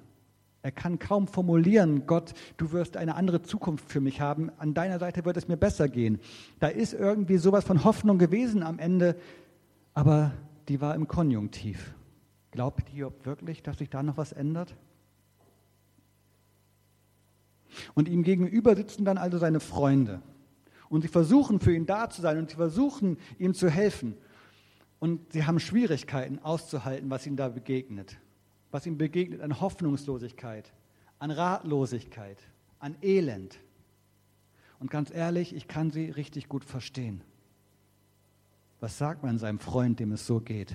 Er 0.64 0.70
kann 0.70 1.00
kaum 1.00 1.26
formulieren, 1.26 2.06
Gott, 2.06 2.34
du 2.56 2.70
wirst 2.70 2.96
eine 2.96 3.16
andere 3.16 3.42
Zukunft 3.42 3.90
für 3.90 4.00
mich 4.00 4.20
haben. 4.20 4.50
An 4.58 4.74
deiner 4.74 5.00
Seite 5.00 5.24
wird 5.24 5.36
es 5.36 5.48
mir 5.48 5.56
besser 5.56 5.88
gehen. 5.88 6.20
Da 6.60 6.68
ist 6.68 6.94
irgendwie 6.94 7.38
sowas 7.38 7.64
von 7.64 7.82
Hoffnung 7.82 8.18
gewesen 8.18 8.62
am 8.62 8.78
Ende, 8.78 9.16
aber 9.92 10.32
die 10.68 10.80
war 10.80 10.94
im 10.94 11.08
Konjunktiv. 11.08 11.94
Glaubt 12.52 12.88
Hiob 12.90 13.26
wirklich, 13.26 13.64
dass 13.64 13.78
sich 13.78 13.90
da 13.90 14.04
noch 14.04 14.16
was 14.16 14.30
ändert? 14.30 14.76
Und 17.94 18.08
ihm 18.08 18.22
gegenüber 18.22 18.76
sitzen 18.76 19.04
dann 19.04 19.18
also 19.18 19.38
seine 19.38 19.58
Freunde. 19.58 20.22
Und 20.88 21.02
sie 21.02 21.08
versuchen 21.08 21.58
für 21.58 21.74
ihn 21.74 21.86
da 21.86 22.08
zu 22.08 22.20
sein 22.20 22.38
und 22.38 22.50
sie 22.50 22.56
versuchen 22.56 23.16
ihm 23.38 23.54
zu 23.54 23.68
helfen. 23.68 24.14
Und 25.00 25.32
sie 25.32 25.44
haben 25.44 25.58
Schwierigkeiten 25.58 26.38
auszuhalten, 26.38 27.10
was 27.10 27.26
ihm 27.26 27.34
da 27.34 27.48
begegnet 27.48 28.18
was 28.72 28.86
ihm 28.86 28.98
begegnet 28.98 29.42
an 29.42 29.60
Hoffnungslosigkeit, 29.60 30.72
an 31.20 31.30
Ratlosigkeit, 31.30 32.38
an 32.80 32.96
Elend. 33.02 33.60
Und 34.80 34.90
ganz 34.90 35.12
ehrlich, 35.12 35.54
ich 35.54 35.68
kann 35.68 35.92
sie 35.92 36.10
richtig 36.10 36.48
gut 36.48 36.64
verstehen. 36.64 37.22
Was 38.80 38.98
sagt 38.98 39.22
man 39.22 39.38
seinem 39.38 39.60
Freund, 39.60 40.00
dem 40.00 40.10
es 40.10 40.26
so 40.26 40.40
geht? 40.40 40.74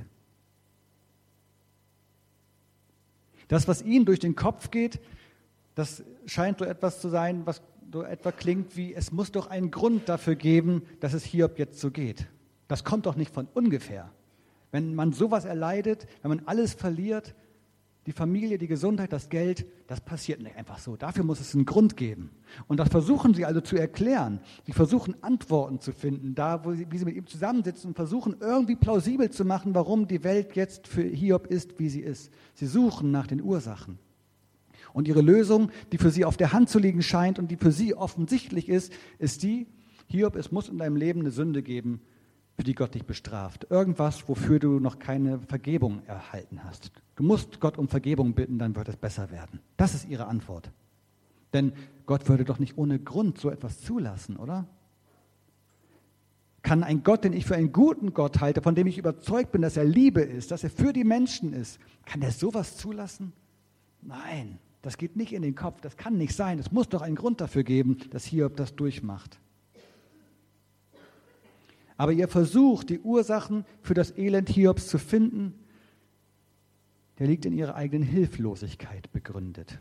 Das, 3.50 3.68
was 3.68 3.82
ihm 3.82 4.06
durch 4.06 4.20
den 4.20 4.36
Kopf 4.36 4.72
geht, 4.72 5.02
das 5.76 6.04
scheint 6.26 6.60
so 6.60 6.66
etwas 6.66 7.02
zu 7.02 7.10
sein, 7.10 7.46
was 7.46 7.62
so 7.92 8.04
etwa 8.04 8.32
klingt 8.32 8.78
wie, 8.78 8.94
es 8.94 9.12
muss 9.12 9.32
doch 9.32 9.48
einen 9.48 9.72
Grund 9.72 10.08
dafür 10.08 10.36
geben, 10.36 10.84
dass 11.00 11.14
es 11.14 11.24
Hiob 11.24 11.58
jetzt 11.58 11.80
so 11.80 11.92
geht. 11.92 12.28
Das 12.68 12.84
kommt 12.84 13.06
doch 13.06 13.16
nicht 13.16 13.34
von 13.34 13.48
ungefähr. 13.54 14.12
Wenn 14.72 14.94
man 14.96 15.14
sowas 15.14 15.46
erleidet, 15.46 16.08
wenn 16.22 16.30
man 16.30 16.44
alles 16.46 16.74
verliert, 16.74 17.34
die 18.08 18.14
Familie, 18.14 18.58
die 18.58 18.68
Gesundheit, 18.68 19.12
das 19.12 19.28
Geld, 19.28 19.66
das 19.86 20.00
passiert 20.00 20.42
nicht 20.42 20.56
einfach 20.56 20.80
so. 20.80 20.96
Dafür 20.96 21.26
muss 21.26 21.42
es 21.42 21.54
einen 21.54 21.66
Grund 21.66 21.98
geben. 21.98 22.32
Und 22.68 22.80
das 22.80 22.88
versuchen 22.88 23.34
sie 23.34 23.44
also 23.44 23.60
zu 23.60 23.76
erklären. 23.76 24.40
Sie 24.66 24.72
versuchen 24.72 25.22
Antworten 25.22 25.82
zu 25.82 25.92
finden, 25.92 26.34
da 26.34 26.64
wo 26.64 26.74
sie, 26.74 26.88
wie 26.90 26.98
sie 26.98 27.04
mit 27.04 27.18
ihm 27.18 27.28
zusammensitzen 27.28 27.90
und 27.90 27.96
versuchen 27.96 28.38
irgendwie 28.40 28.78
plausibel 28.78 29.30
zu 29.30 29.44
machen, 29.44 29.76
warum 29.76 30.08
die 30.08 30.24
Welt 30.24 30.56
jetzt 30.56 30.88
für 30.88 31.04
Hiob 31.04 31.48
ist, 31.48 31.80
wie 31.80 31.90
sie 31.90 32.00
ist. 32.00 32.32
Sie 32.54 32.66
suchen 32.66 33.12
nach 33.12 33.28
den 33.28 33.42
Ursachen. 33.42 34.00
Und 34.94 35.10
ihre 35.10 35.22
Lösung, 35.22 35.70
die 35.92 35.98
für 35.98 36.10
sie 36.10 36.24
auf 36.24 36.38
der 36.38 36.54
Hand 36.54 36.70
zu 36.70 36.80
liegen 36.80 37.02
scheint 37.02 37.40
und 37.40 37.52
die 37.52 37.58
für 37.58 37.74
sie 37.74 37.94
offensichtlich 37.94 38.70
ist, 38.70 38.94
ist 39.20 39.44
die, 39.44 39.68
Hiob, 40.08 40.38
es 40.38 40.50
muss 40.54 40.70
in 40.70 40.78
deinem 40.78 40.96
Leben 40.96 41.20
eine 41.20 41.32
Sünde 41.32 41.62
geben, 41.62 42.00
für 42.58 42.64
die 42.64 42.74
Gott 42.74 42.96
dich 42.96 43.06
bestraft. 43.06 43.68
Irgendwas, 43.70 44.28
wofür 44.28 44.58
du 44.58 44.80
noch 44.80 44.98
keine 44.98 45.40
Vergebung 45.40 46.02
erhalten 46.08 46.64
hast. 46.64 46.92
Du 47.16 47.24
musst 47.24 47.60
Gott 47.60 47.78
um 47.78 47.88
Vergebung 47.88 48.34
bitten, 48.34 48.58
dann 48.58 48.76
wird 48.76 48.90
es 48.90 48.98
besser 48.98 49.30
werden. 49.30 49.60
Das 49.78 49.94
ist 49.94 50.10
ihre 50.10 50.26
Antwort. 50.26 50.72
Denn 51.54 51.72
Gott 52.08 52.28
würde 52.28 52.46
doch 52.46 52.58
nicht 52.58 52.76
ohne 52.76 52.98
Grund 52.98 53.38
so 53.38 53.52
etwas 53.52 53.82
zulassen, 53.82 54.38
oder? 54.38 54.66
Kann 56.64 56.84
ein 56.84 57.04
Gott, 57.04 57.24
den 57.24 57.34
ich 57.34 57.46
für 57.46 57.56
einen 57.56 57.72
guten 57.72 58.16
Gott 58.16 58.42
halte, 58.42 58.64
von 58.64 58.74
dem 58.74 58.88
ich 58.88 58.98
überzeugt 58.98 59.52
bin, 59.52 59.62
dass 59.62 59.78
er 59.78 59.86
Liebe 59.86 60.22
ist, 60.22 60.50
dass 60.50 60.64
er 60.64 60.72
für 60.72 60.94
die 60.94 61.04
Menschen 61.04 61.54
ist, 61.54 61.80
kann 62.06 62.24
er 62.24 62.32
sowas 62.32 62.76
zulassen? 62.76 63.34
Nein, 64.02 64.58
das 64.82 64.98
geht 64.98 65.16
nicht 65.16 65.32
in 65.32 65.44
den 65.44 65.54
Kopf, 65.54 65.80
das 65.80 65.96
kann 65.96 66.18
nicht 66.18 66.36
sein. 66.36 66.58
Es 66.58 66.72
muss 66.72 66.90
doch 66.90 67.04
einen 67.04 67.16
Grund 67.16 67.40
dafür 67.40 67.64
geben, 67.64 67.98
dass 68.10 68.26
Hiob 68.26 68.58
das 68.58 68.76
durchmacht. 68.76 69.40
Aber 71.98 72.12
ihr 72.12 72.28
Versuch, 72.28 72.84
die 72.84 73.00
Ursachen 73.00 73.66
für 73.82 73.96
das 73.96 74.16
Elend 74.16 74.50
Hiobs 74.50 74.88
zu 74.88 75.00
finden, 75.00 75.56
der 77.18 77.26
liegt 77.26 77.46
in 77.46 77.54
ihrer 77.54 77.76
eigenen 77.76 78.08
Hilflosigkeit 78.08 79.12
begründet. 79.12 79.80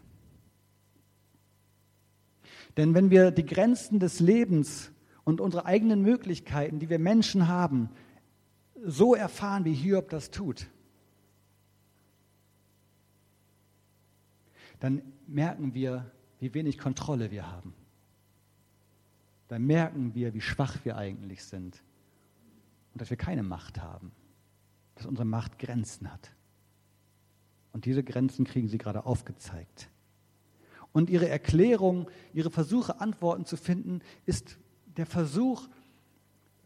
Denn 2.79 2.95
wenn 2.95 3.11
wir 3.11 3.31
die 3.31 3.45
Grenzen 3.45 4.01
des 4.01 4.21
Lebens 4.21 4.91
und 5.25 5.43
unsere 5.43 5.67
eigenen 5.67 6.01
Möglichkeiten, 6.01 6.79
die 6.79 6.89
wir 6.89 6.99
Menschen 6.99 7.49
haben, 7.49 7.91
so 8.83 9.15
erfahren, 9.15 9.67
wie 9.67 9.75
Hiob 9.75 10.09
das 10.09 10.31
tut, 10.31 10.69
dann 14.81 15.03
merken 15.27 15.75
wir, 15.75 16.11
wie 16.39 16.53
wenig 16.55 16.79
Kontrolle 16.79 17.31
wir 17.31 17.51
haben. 17.51 17.75
Dann 19.49 19.65
merken 19.65 20.15
wir, 20.15 20.35
wie 20.35 20.41
schwach 20.41 20.85
wir 20.85 20.97
eigentlich 20.97 21.45
sind 21.45 21.83
und 22.97 23.03
dass 23.03 23.11
wir 23.11 23.19
keine 23.19 23.43
Macht 23.43 23.83
haben, 23.83 24.11
dass 24.95 25.05
unsere 25.05 25.27
Macht 25.27 25.59
Grenzen 25.59 26.11
hat. 26.11 26.33
Und 27.75 27.85
diese 27.85 28.03
Grenzen 28.03 28.47
kriegen 28.47 28.69
sie 28.69 28.79
gerade 28.79 29.05
aufgezeigt. 29.05 29.91
Und 30.93 31.11
ihre 31.11 31.29
Erklärung, 31.29 32.09
ihre 32.33 32.49
Versuche, 32.49 32.99
Antworten 32.99 33.45
zu 33.45 33.59
finden, 33.59 34.01
ist 34.25 34.57
der 34.97 35.05
Versuch, 35.05 35.69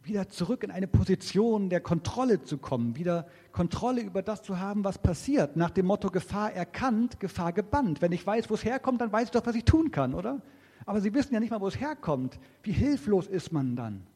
wieder 0.05 0.29
zurück 0.29 0.63
in 0.63 0.71
eine 0.71 0.87
Position 0.87 1.69
der 1.69 1.81
Kontrolle 1.81 2.45
zu 2.45 2.59
kommen, 2.59 2.95
wieder 2.95 3.27
Kontrolle 3.51 4.03
über 4.03 4.23
das 4.23 4.45
zu 4.45 4.61
haben, 4.61 4.85
was 4.85 4.99
passiert, 4.99 5.57
nach 5.57 5.71
dem 5.71 5.87
Motto 5.87 6.13
Gefahr 6.13 6.53
erkannt, 6.53 7.19
Gefahr 7.19 7.53
gebannt. 7.53 8.03
Wenn 8.03 8.13
ich 8.13 8.25
weiß, 8.25 8.51
wo 8.51 8.55
es 8.55 8.65
herkommt, 8.65 9.01
dann 9.01 9.11
weiß 9.11 9.25
ich 9.25 9.31
doch, 9.33 9.47
was 9.47 9.57
ich 9.57 9.65
tun 9.65 9.91
kann, 9.91 10.15
oder? 10.15 10.41
Aber 10.87 11.01
sie 11.01 11.13
wissen 11.13 11.35
ja 11.35 11.41
nicht 11.41 11.51
mal, 11.51 11.61
wo 11.61 11.67
es 11.67 11.81
herkommt. 11.81 12.39
Wie 12.63 12.71
hilflos 12.71 13.27
ist 13.27 13.51
man 13.51 13.75
dann? 13.75 14.07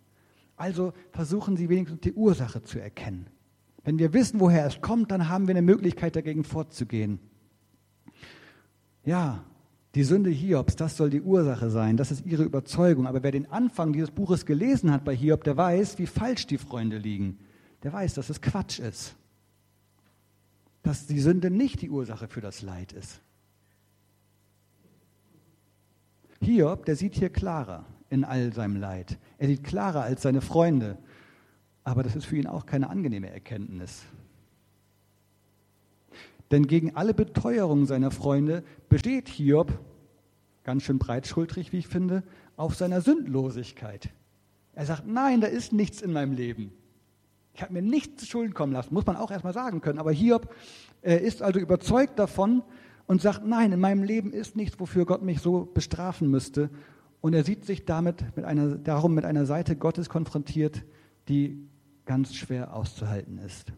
Also 0.56 0.92
versuchen 1.10 1.56
Sie 1.56 1.68
wenigstens 1.68 2.00
die 2.00 2.12
Ursache 2.12 2.62
zu 2.62 2.78
erkennen. 2.78 3.26
Wenn 3.82 3.98
wir 3.98 4.12
wissen, 4.12 4.40
woher 4.40 4.66
es 4.66 4.80
kommt, 4.80 5.10
dann 5.10 5.28
haben 5.28 5.46
wir 5.46 5.52
eine 5.52 5.62
Möglichkeit 5.62 6.16
dagegen 6.16 6.44
vorzugehen. 6.44 7.18
Ja, 9.04 9.44
die 9.94 10.04
Sünde 10.04 10.30
Hiobs, 10.30 10.76
das 10.76 10.96
soll 10.96 11.10
die 11.10 11.20
Ursache 11.20 11.70
sein, 11.70 11.96
das 11.96 12.10
ist 12.10 12.24
ihre 12.24 12.44
Überzeugung. 12.44 13.06
Aber 13.06 13.22
wer 13.22 13.30
den 13.30 13.50
Anfang 13.50 13.92
dieses 13.92 14.10
Buches 14.10 14.46
gelesen 14.46 14.90
hat 14.90 15.04
bei 15.04 15.14
Hiob, 15.14 15.44
der 15.44 15.56
weiß, 15.56 15.98
wie 15.98 16.06
falsch 16.06 16.46
die 16.46 16.58
Freunde 16.58 16.98
liegen. 16.98 17.38
Der 17.82 17.92
weiß, 17.92 18.14
dass 18.14 18.30
es 18.30 18.40
Quatsch 18.40 18.78
ist. 18.78 19.14
Dass 20.82 21.06
die 21.06 21.20
Sünde 21.20 21.50
nicht 21.50 21.82
die 21.82 21.90
Ursache 21.90 22.28
für 22.28 22.40
das 22.40 22.62
Leid 22.62 22.92
ist. 22.92 23.20
Hiob, 26.40 26.86
der 26.86 26.96
sieht 26.96 27.14
hier 27.14 27.30
klarer 27.30 27.84
in 28.10 28.24
all 28.24 28.52
seinem 28.52 28.76
Leid. 28.76 29.18
Er 29.38 29.48
sieht 29.48 29.64
klarer 29.64 30.02
als 30.02 30.22
seine 30.22 30.40
Freunde. 30.40 30.98
Aber 31.84 32.02
das 32.02 32.16
ist 32.16 32.24
für 32.24 32.36
ihn 32.36 32.46
auch 32.46 32.66
keine 32.66 32.88
angenehme 32.88 33.30
Erkenntnis. 33.30 34.04
Denn 36.50 36.66
gegen 36.66 36.96
alle 36.96 37.14
Beteuerungen 37.14 37.86
seiner 37.86 38.10
Freunde 38.10 38.64
besteht 38.88 39.28
Hiob, 39.28 39.78
ganz 40.62 40.82
schön 40.84 40.98
breitschultrig, 40.98 41.72
wie 41.72 41.78
ich 41.78 41.88
finde, 41.88 42.22
auf 42.56 42.74
seiner 42.74 43.00
Sündlosigkeit. 43.00 44.10
Er 44.74 44.86
sagt, 44.86 45.06
nein, 45.06 45.40
da 45.40 45.46
ist 45.46 45.72
nichts 45.72 46.00
in 46.00 46.12
meinem 46.12 46.32
Leben. 46.32 46.72
Ich 47.54 47.62
habe 47.62 47.72
mir 47.72 47.82
nichts 47.82 48.22
zu 48.22 48.26
Schulden 48.26 48.54
kommen 48.54 48.72
lassen, 48.72 48.94
muss 48.94 49.06
man 49.06 49.16
auch 49.16 49.30
erstmal 49.30 49.52
sagen 49.52 49.80
können. 49.80 49.98
Aber 49.98 50.10
Hiob 50.10 50.52
äh, 51.02 51.16
ist 51.16 51.42
also 51.42 51.60
überzeugt 51.60 52.18
davon 52.18 52.62
und 53.06 53.22
sagt, 53.22 53.44
nein, 53.44 53.72
in 53.72 53.80
meinem 53.80 54.02
Leben 54.02 54.32
ist 54.32 54.56
nichts, 54.56 54.80
wofür 54.80 55.04
Gott 55.04 55.22
mich 55.22 55.40
so 55.40 55.64
bestrafen 55.66 56.30
müsste. 56.30 56.70
Und 57.24 57.32
er 57.32 57.42
sieht 57.42 57.64
sich 57.64 57.86
damit 57.86 58.36
mit 58.36 58.44
einer, 58.44 58.76
darum 58.76 59.14
mit 59.14 59.24
einer 59.24 59.46
Seite 59.46 59.76
Gottes 59.76 60.10
konfrontiert, 60.10 60.84
die 61.30 61.66
ganz 62.04 62.34
schwer 62.34 62.76
auszuhalten 62.76 63.38
ist. 63.38 63.72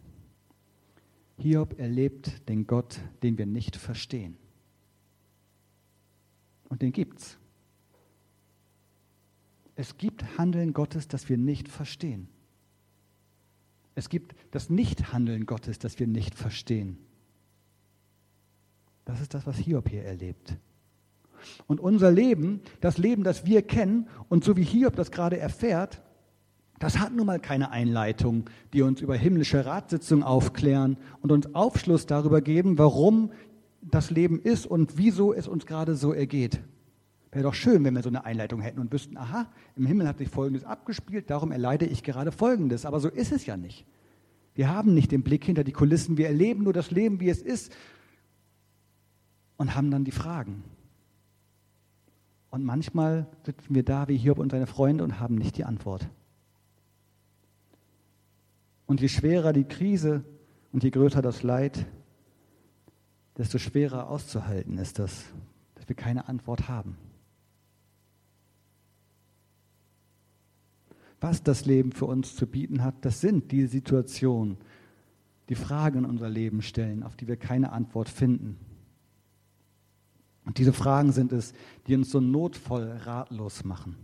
Hiob 1.39 1.79
erlebt 1.79 2.49
den 2.49 2.67
Gott, 2.67 2.99
den 3.23 3.39
wir 3.39 3.47
nicht 3.47 3.77
verstehen. 3.77 4.37
Und 6.69 6.83
den 6.83 6.91
gibt's. 6.91 7.39
Es 9.77 9.97
gibt 9.97 10.37
Handeln 10.37 10.73
Gottes, 10.73 11.07
das 11.07 11.29
wir 11.29 11.39
nicht 11.39 11.69
verstehen. 11.69 12.27
Es 13.95 14.09
gibt 14.09 14.35
das 14.51 14.71
Nichthandeln 14.71 15.47
Gottes, 15.47 15.79
das 15.79 16.01
wir 16.01 16.09
nicht 16.09 16.35
verstehen. 16.35 16.99
Das 19.05 19.21
ist 19.21 19.35
das, 19.35 19.47
was 19.47 19.57
Hiob 19.57 19.89
hier 19.89 20.03
erlebt. 20.03 20.57
Und 21.67 21.81
unser 21.81 22.11
Leben, 22.11 22.61
das 22.81 22.99
Leben, 22.99 23.25
das 23.25 23.47
wir 23.47 23.63
kennen 23.63 24.09
und 24.29 24.45
so 24.45 24.57
wie 24.57 24.65
Hiob 24.65 24.97
das 24.97 25.11
gerade 25.11 25.39
erfährt, 25.39 26.03
das 26.79 26.99
hat 26.99 27.15
nun 27.15 27.27
mal 27.27 27.41
keine 27.41 27.71
Einleitung, 27.71 28.45
die 28.73 28.83
uns 28.83 29.01
über 29.01 29.17
himmlische 29.17 29.65
Ratssitzungen 29.65 30.23
aufklären 30.23 30.99
und 31.23 31.33
uns 31.33 31.55
Aufschluss 31.55 32.07
darüber 32.07 32.43
geben, 32.43 32.79
warum 32.79 33.33
das 33.81 34.11
Leben 34.11 34.41
ist 34.41 34.67
und 34.67 34.99
wieso 34.99 35.33
es 35.33 35.49
uns 35.49 35.65
gerade 35.65 35.95
so 35.95 36.13
ergeht. 36.13 36.61
Wäre 37.33 37.45
doch 37.45 37.55
schön, 37.55 37.85
wenn 37.85 37.95
wir 37.95 38.03
so 38.03 38.09
eine 38.09 38.25
Einleitung 38.25 38.61
hätten 38.61 38.81
und 38.81 38.93
wüssten, 38.93 39.17
aha, 39.17 39.47
im 39.77 39.87
Himmel 39.87 40.09
hat 40.09 40.19
sich 40.19 40.29
Folgendes 40.29 40.65
abgespielt, 40.65 41.31
darum 41.31 41.53
erleide 41.53 41.87
ich 41.87 42.03
gerade 42.03 42.33
Folgendes. 42.33 42.85
Aber 42.87 43.01
so 43.01 43.09
ist 43.09 43.33
es 43.33 43.47
ja 43.47 43.57
nicht. 43.57 43.87
Wir 44.55 44.71
haben 44.71 44.95
nicht 44.95 45.13
den 45.13 45.23
Blick 45.23 45.45
hinter 45.45 45.65
die 45.65 45.73
Kulissen, 45.73 46.17
wir 46.17 46.29
erleben 46.29 46.65
nur 46.65 46.73
das 46.73 46.91
Leben, 46.91 47.21
wie 47.21 47.29
es 47.29 47.43
ist 47.43 47.77
und 49.59 49.75
haben 49.75 49.91
dann 49.91 50.05
die 50.05 50.13
Fragen. 50.13 50.65
Und 52.51 52.65
manchmal 52.65 53.27
sitzen 53.45 53.75
wir 53.75 53.83
da 53.83 54.09
wie 54.09 54.17
Hiob 54.17 54.39
und 54.39 54.51
seine 54.51 54.67
Freunde 54.67 55.05
und 55.05 55.21
haben 55.21 55.35
nicht 55.35 55.57
die 55.57 55.65
Antwort. 55.65 56.09
Und 58.87 59.01
je 59.01 59.09
schwerer 59.09 59.53
die 59.53 59.65
Krise 59.65 60.25
und 60.73 60.85
je 60.85 60.91
größer 60.91 61.23
das 61.23 61.43
Leid, 61.43 61.87
desto 63.37 63.59
schwerer 63.59 64.09
auszuhalten 64.09 64.79
ist 64.79 64.99
das, 64.99 65.25
dass 65.75 65.89
wir 65.89 65.97
keine 65.97 66.29
Antwort 66.29 66.69
haben. 66.69 66.97
Was 71.21 71.43
das 71.43 71.65
Leben 71.65 71.93
für 71.93 72.07
uns 72.07 72.37
zu 72.37 72.47
bieten 72.47 72.83
hat, 72.83 73.05
das 73.05 73.21
sind 73.21 73.51
die 73.51 73.67
Situationen, 73.67 74.59
die 75.49 75.55
Fragen 75.55 76.01
in 76.01 76.05
unser 76.05 76.29
Leben 76.29 76.63
stellen, 76.63 77.03
auf 77.03 77.17
die 77.17 77.27
wir 77.27 77.37
keine 77.37 77.73
Antwort 77.73 78.09
finden. 78.09 78.59
Und 80.47 80.59
diese 80.59 80.73
Fragen 80.73 81.13
sind 81.13 81.33
es, 81.33 81.53
die 81.87 81.97
uns 81.97 82.11
so 82.11 82.21
notvoll 82.21 82.85
ratlos 83.05 83.65
machen. 83.65 83.97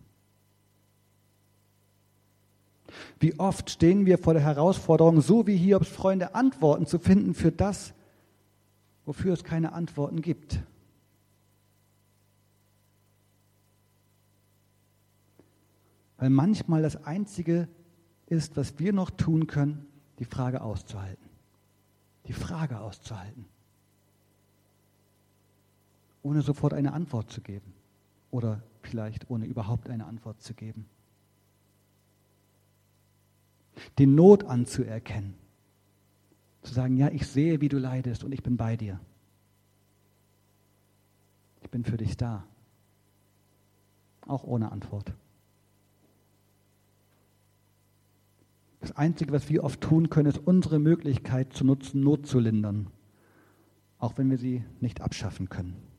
Wie 3.20 3.38
oft 3.38 3.70
stehen 3.70 4.04
wir 4.04 4.18
vor 4.18 4.34
der 4.34 4.42
Herausforderung, 4.42 5.20
so 5.22 5.46
wie 5.46 5.56
Hiobs 5.56 5.88
Freunde, 5.88 6.34
Antworten 6.34 6.84
zu 6.84 6.98
finden 6.98 7.32
für 7.32 7.52
das, 7.52 7.94
wofür 9.06 9.32
es 9.32 9.44
keine 9.44 9.72
Antworten 9.72 10.20
gibt. 10.20 10.60
Weil 16.18 16.30
manchmal 16.30 16.82
das 16.82 17.04
Einzige 17.04 17.68
ist, 18.26 18.56
was 18.56 18.78
wir 18.78 18.92
noch 18.92 19.10
tun 19.10 19.46
können, 19.46 19.86
die 20.18 20.24
Frage 20.24 20.60
auszuhalten. 20.60 21.30
Die 22.26 22.32
Frage 22.32 22.80
auszuhalten. 22.80 23.46
Ohne 26.22 26.42
sofort 26.42 26.74
eine 26.74 26.92
Antwort 26.92 27.30
zu 27.30 27.40
geben 27.40 27.72
oder 28.30 28.62
vielleicht 28.82 29.30
ohne 29.30 29.46
überhaupt 29.46 29.88
eine 29.88 30.06
Antwort 30.06 30.40
zu 30.40 30.54
geben. 30.54 30.86
Die 33.98 34.06
Not 34.06 34.44
anzuerkennen, 34.44 35.34
zu 36.62 36.74
sagen, 36.74 36.96
ja, 36.96 37.08
ich 37.08 37.26
sehe, 37.26 37.60
wie 37.60 37.68
du 37.68 37.78
leidest 37.78 38.24
und 38.24 38.32
ich 38.32 38.42
bin 38.42 38.56
bei 38.56 38.76
dir. 38.76 39.00
Ich 41.62 41.70
bin 41.70 41.84
für 41.84 41.96
dich 41.96 42.16
da, 42.16 42.44
auch 44.26 44.44
ohne 44.44 44.70
Antwort. 44.70 45.12
Das 48.80 48.92
Einzige, 48.92 49.32
was 49.32 49.48
wir 49.48 49.62
oft 49.62 49.80
tun 49.80 50.10
können, 50.10 50.28
ist 50.28 50.38
unsere 50.38 50.78
Möglichkeit 50.78 51.52
zu 51.52 51.64
nutzen, 51.64 52.00
Not 52.00 52.26
zu 52.26 52.40
lindern, 52.40 52.88
auch 53.98 54.18
wenn 54.18 54.28
wir 54.28 54.38
sie 54.38 54.64
nicht 54.80 55.00
abschaffen 55.00 55.48
können. 55.48 55.91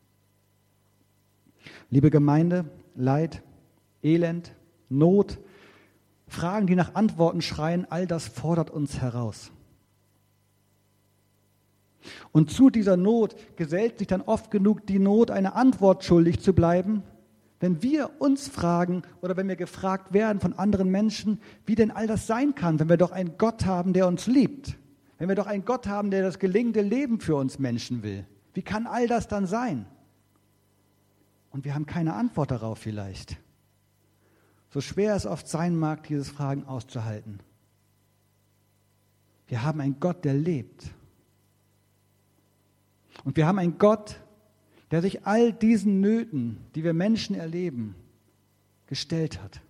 Liebe 1.89 2.09
Gemeinde, 2.09 2.65
Leid, 2.95 3.41
Elend, 4.01 4.53
Not, 4.89 5.39
Fragen, 6.27 6.67
die 6.67 6.75
nach 6.75 6.95
Antworten 6.95 7.41
schreien, 7.41 7.85
all 7.89 8.07
das 8.07 8.27
fordert 8.27 8.69
uns 8.69 8.99
heraus. 8.99 9.51
Und 12.31 12.51
zu 12.51 12.69
dieser 12.69 12.97
Not 12.97 13.35
gesellt 13.55 13.99
sich 13.99 14.07
dann 14.07 14.21
oft 14.21 14.51
genug 14.51 14.85
die 14.87 14.99
Not, 14.99 15.31
eine 15.31 15.55
Antwort 15.55 16.03
schuldig 16.03 16.39
zu 16.39 16.53
bleiben, 16.53 17.03
wenn 17.59 17.81
wir 17.81 18.09
uns 18.19 18.49
fragen 18.49 19.03
oder 19.21 19.37
wenn 19.37 19.47
wir 19.47 19.55
gefragt 19.55 20.13
werden 20.13 20.41
von 20.41 20.53
anderen 20.53 20.89
Menschen, 20.89 21.39
wie 21.65 21.75
denn 21.75 21.91
all 21.91 22.07
das 22.07 22.27
sein 22.27 22.55
kann, 22.55 22.79
wenn 22.79 22.89
wir 22.89 22.97
doch 22.97 23.11
einen 23.11 23.37
Gott 23.37 23.65
haben, 23.65 23.93
der 23.93 24.07
uns 24.07 24.27
liebt, 24.27 24.77
wenn 25.17 25.29
wir 25.29 25.35
doch 25.35 25.47
einen 25.47 25.63
Gott 25.63 25.87
haben, 25.87 26.11
der 26.11 26.23
das 26.23 26.39
gelingende 26.39 26.81
Leben 26.81 27.21
für 27.21 27.35
uns 27.35 27.59
Menschen 27.59 28.03
will. 28.03 28.25
Wie 28.53 28.63
kann 28.63 28.85
all 28.85 29.07
das 29.07 29.29
dann 29.29 29.45
sein? 29.45 29.85
Und 31.53 31.65
wir 31.65 31.75
haben 31.75 31.85
keine 31.85 32.15
Antwort 32.15 32.51
darauf 32.51 32.79
vielleicht. 32.79 33.37
So 34.71 34.81
schwer 34.81 35.15
es 35.15 35.27
oft 35.27 35.47
sein 35.47 35.75
mag, 35.75 36.03
diese 36.03 36.25
Fragen 36.25 36.65
auszuhalten. 36.65 37.39
Wir 39.47 39.63
haben 39.63 39.79
einen 39.79 39.99
Gott, 39.99 40.25
der 40.25 40.33
lebt. 40.33 40.89
Und 43.23 43.37
wir 43.37 43.45
haben 43.45 43.59
einen 43.59 43.77
Gott, 43.77 44.19
der 44.89 45.03
sich 45.03 45.27
all 45.27 45.53
diesen 45.53 46.01
Nöten, 46.01 46.57
die 46.73 46.83
wir 46.83 46.93
Menschen 46.93 47.35
erleben, 47.35 47.95
gestellt 48.87 49.41
hat. 49.41 49.61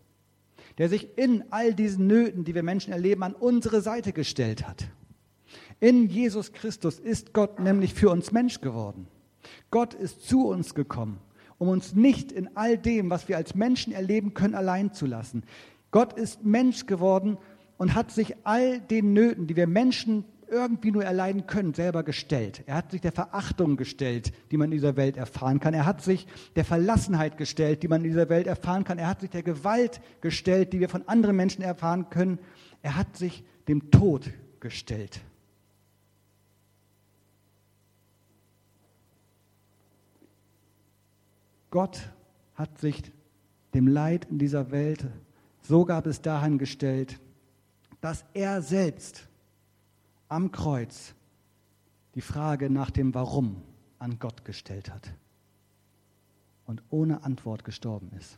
Der 0.78 0.88
sich 0.88 1.18
in 1.18 1.44
all 1.52 1.74
diesen 1.74 2.08
Nöten, 2.08 2.46
die 2.46 2.56
wir 2.56 2.64
Menschen 2.64 2.94
erleben, 2.94 3.24
an 3.24 3.36
unsere 3.36 3.82
Seite 3.82 4.14
gestellt 4.14 4.66
hat. 4.66 4.88
In 5.82 6.08
Jesus 6.08 6.54
Christus 6.54 6.98
ist 6.98 7.34
Gott 7.34 7.60
nämlich 7.60 7.94
für 7.94 8.10
uns 8.10 8.32
Mensch 8.32 8.62
geworden. 8.62 9.08
Gott 9.70 9.94
ist 9.94 10.22
zu 10.22 10.48
uns 10.48 10.74
gekommen, 10.76 11.20
um 11.58 11.70
uns 11.70 11.94
nicht 11.94 12.32
in 12.32 12.56
all 12.56 12.78
dem, 12.78 13.10
was 13.10 13.28
wir 13.28 13.38
als 13.38 13.56
Menschen 13.56 13.94
erleben 13.94 14.34
können, 14.34 14.56
allein 14.56 14.94
zu 14.94 15.06
lassen. 15.06 15.44
Gott 15.92 16.14
ist 16.14 16.44
Mensch 16.44 16.86
geworden 16.86 17.38
und 17.78 17.96
hat 17.96 18.12
sich 18.12 18.36
all 18.44 18.80
den 18.80 19.14
Nöten, 19.14 19.48
die 19.48 19.56
wir 19.56 19.68
Menschen 19.68 20.26
irgendwie 20.50 20.92
nur 20.92 21.04
erleiden 21.04 21.48
können, 21.48 21.74
selber 21.74 22.04
gestellt. 22.04 22.64
Er 22.68 22.76
hat 22.76 22.92
sich 22.92 23.02
der 23.02 23.12
Verachtung 23.12 23.76
gestellt, 23.76 24.32
die 24.52 24.58
man 24.58 24.72
in 24.72 24.78
dieser 24.78 24.96
Welt 24.96 25.18
erfahren 25.18 25.60
kann. 25.60 25.74
Er 25.74 25.86
hat 25.86 26.02
sich 26.02 26.28
der 26.56 26.64
Verlassenheit 26.64 27.38
gestellt, 27.38 27.84
die 27.84 27.88
man 27.88 28.04
in 28.04 28.12
dieser 28.12 28.30
Welt 28.30 28.48
erfahren 28.48 28.84
kann. 28.84 29.00
Er 29.00 29.08
hat 29.08 29.22
sich 29.22 29.32
der 29.32 29.44
Gewalt 29.44 30.00
gestellt, 30.22 30.72
die 30.74 30.80
wir 30.80 30.90
von 30.90 31.08
anderen 31.08 31.36
Menschen 31.36 31.64
erfahren 31.64 32.10
können. 32.10 32.40
Er 32.82 32.96
hat 32.96 33.18
sich 33.18 33.44
dem 33.68 33.90
Tod 33.92 34.30
gestellt. 34.60 35.22
Gott 41.74 42.14
hat 42.54 42.78
sich 42.78 43.02
dem 43.74 43.88
Leid 43.88 44.26
in 44.26 44.38
dieser 44.38 44.70
Welt 44.70 45.08
sogar 45.64 46.04
bis 46.04 46.22
dahin 46.22 46.60
gestellt, 46.60 47.20
dass 48.00 48.24
er 48.36 48.62
selbst 48.62 49.28
am 50.28 50.52
Kreuz 50.52 51.16
die 52.14 52.22
Frage 52.22 52.70
nach 52.70 52.92
dem 52.92 53.16
Warum 53.16 53.64
an 53.98 54.20
Gott 54.20 54.46
gestellt 54.46 54.94
hat 54.94 55.16
und 56.68 56.84
ohne 56.92 57.24
Antwort 57.24 57.64
gestorben 57.64 58.12
ist. 58.20 58.38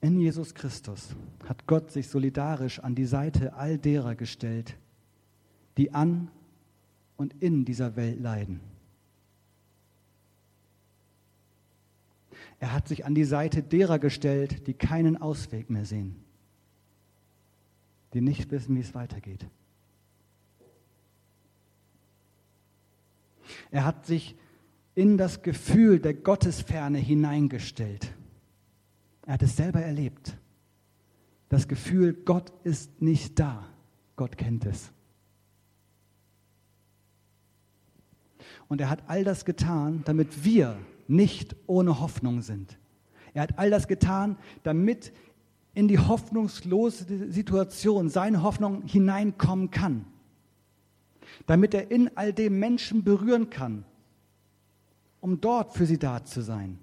In 0.00 0.20
Jesus 0.20 0.54
Christus 0.54 1.16
hat 1.48 1.66
Gott 1.66 1.90
sich 1.90 2.08
solidarisch 2.08 2.80
an 2.80 2.94
die 2.94 3.06
Seite 3.06 3.54
all 3.54 3.78
derer 3.78 4.14
gestellt, 4.14 4.76
die 5.76 5.92
an 5.92 6.30
und 7.16 7.34
in 7.42 7.64
dieser 7.64 7.96
Welt 7.96 8.20
leiden. 8.20 8.60
Er 12.58 12.72
hat 12.72 12.88
sich 12.88 13.04
an 13.04 13.14
die 13.14 13.24
Seite 13.24 13.62
derer 13.62 13.98
gestellt, 13.98 14.66
die 14.66 14.74
keinen 14.74 15.16
Ausweg 15.20 15.68
mehr 15.70 15.84
sehen, 15.84 16.16
die 18.14 18.20
nicht 18.20 18.50
wissen, 18.50 18.76
wie 18.76 18.80
es 18.80 18.94
weitergeht. 18.94 19.46
Er 23.70 23.84
hat 23.84 24.06
sich 24.06 24.36
in 24.94 25.18
das 25.18 25.42
Gefühl 25.42 26.00
der 26.00 26.14
Gottesferne 26.14 26.98
hineingestellt. 26.98 28.15
Er 29.26 29.34
hat 29.34 29.42
es 29.42 29.56
selber 29.56 29.82
erlebt. 29.82 30.38
Das 31.48 31.68
Gefühl, 31.68 32.14
Gott 32.14 32.52
ist 32.64 33.02
nicht 33.02 33.38
da. 33.38 33.66
Gott 34.14 34.38
kennt 34.38 34.64
es. 34.64 34.90
Und 38.68 38.80
er 38.80 38.88
hat 38.88 39.02
all 39.08 39.24
das 39.24 39.44
getan, 39.44 40.02
damit 40.04 40.44
wir 40.44 40.76
nicht 41.08 41.54
ohne 41.66 42.00
Hoffnung 42.00 42.40
sind. 42.40 42.78
Er 43.34 43.42
hat 43.42 43.58
all 43.58 43.70
das 43.70 43.86
getan, 43.86 44.38
damit 44.62 45.12
in 45.74 45.88
die 45.88 45.98
hoffnungslose 45.98 47.30
Situation 47.30 48.08
seine 48.08 48.42
Hoffnung 48.42 48.82
hineinkommen 48.82 49.70
kann. 49.70 50.06
Damit 51.46 51.74
er 51.74 51.90
in 51.90 52.16
all 52.16 52.32
dem 52.32 52.58
Menschen 52.58 53.04
berühren 53.04 53.50
kann, 53.50 53.84
um 55.20 55.40
dort 55.40 55.74
für 55.74 55.84
sie 55.84 55.98
da 55.98 56.24
zu 56.24 56.40
sein. 56.40 56.78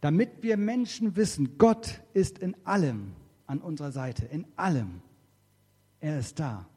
Damit 0.00 0.42
wir 0.42 0.56
Menschen 0.56 1.16
wissen, 1.16 1.58
Gott 1.58 2.00
ist 2.14 2.38
in 2.38 2.56
allem 2.64 3.12
an 3.46 3.60
unserer 3.60 3.92
Seite, 3.92 4.26
in 4.26 4.46
allem. 4.56 5.02
Er 6.00 6.18
ist 6.18 6.38
da. 6.38 6.68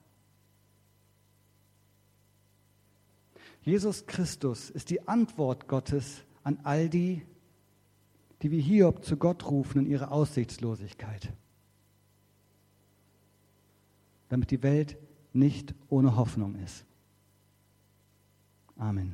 Jesus 3.62 4.08
Christus 4.08 4.72
ist 4.72 4.90
die 4.90 5.08
Antwort 5.08 5.68
Gottes 5.68 6.24
an 6.44 6.60
all 6.64 6.90
die, 6.90 7.22
die 8.42 8.50
wie 8.50 8.62
Hiob 8.62 9.06
zu 9.06 9.18
Gott 9.18 9.46
rufen 9.46 9.86
in 9.86 9.92
ihrer 9.92 10.12
Aussichtslosigkeit, 10.12 11.32
damit 14.30 14.50
die 14.50 14.64
Welt 14.64 14.98
nicht 15.32 15.76
ohne 15.90 16.16
Hoffnung 16.16 16.56
ist. 16.56 16.86
Amen. 18.78 19.14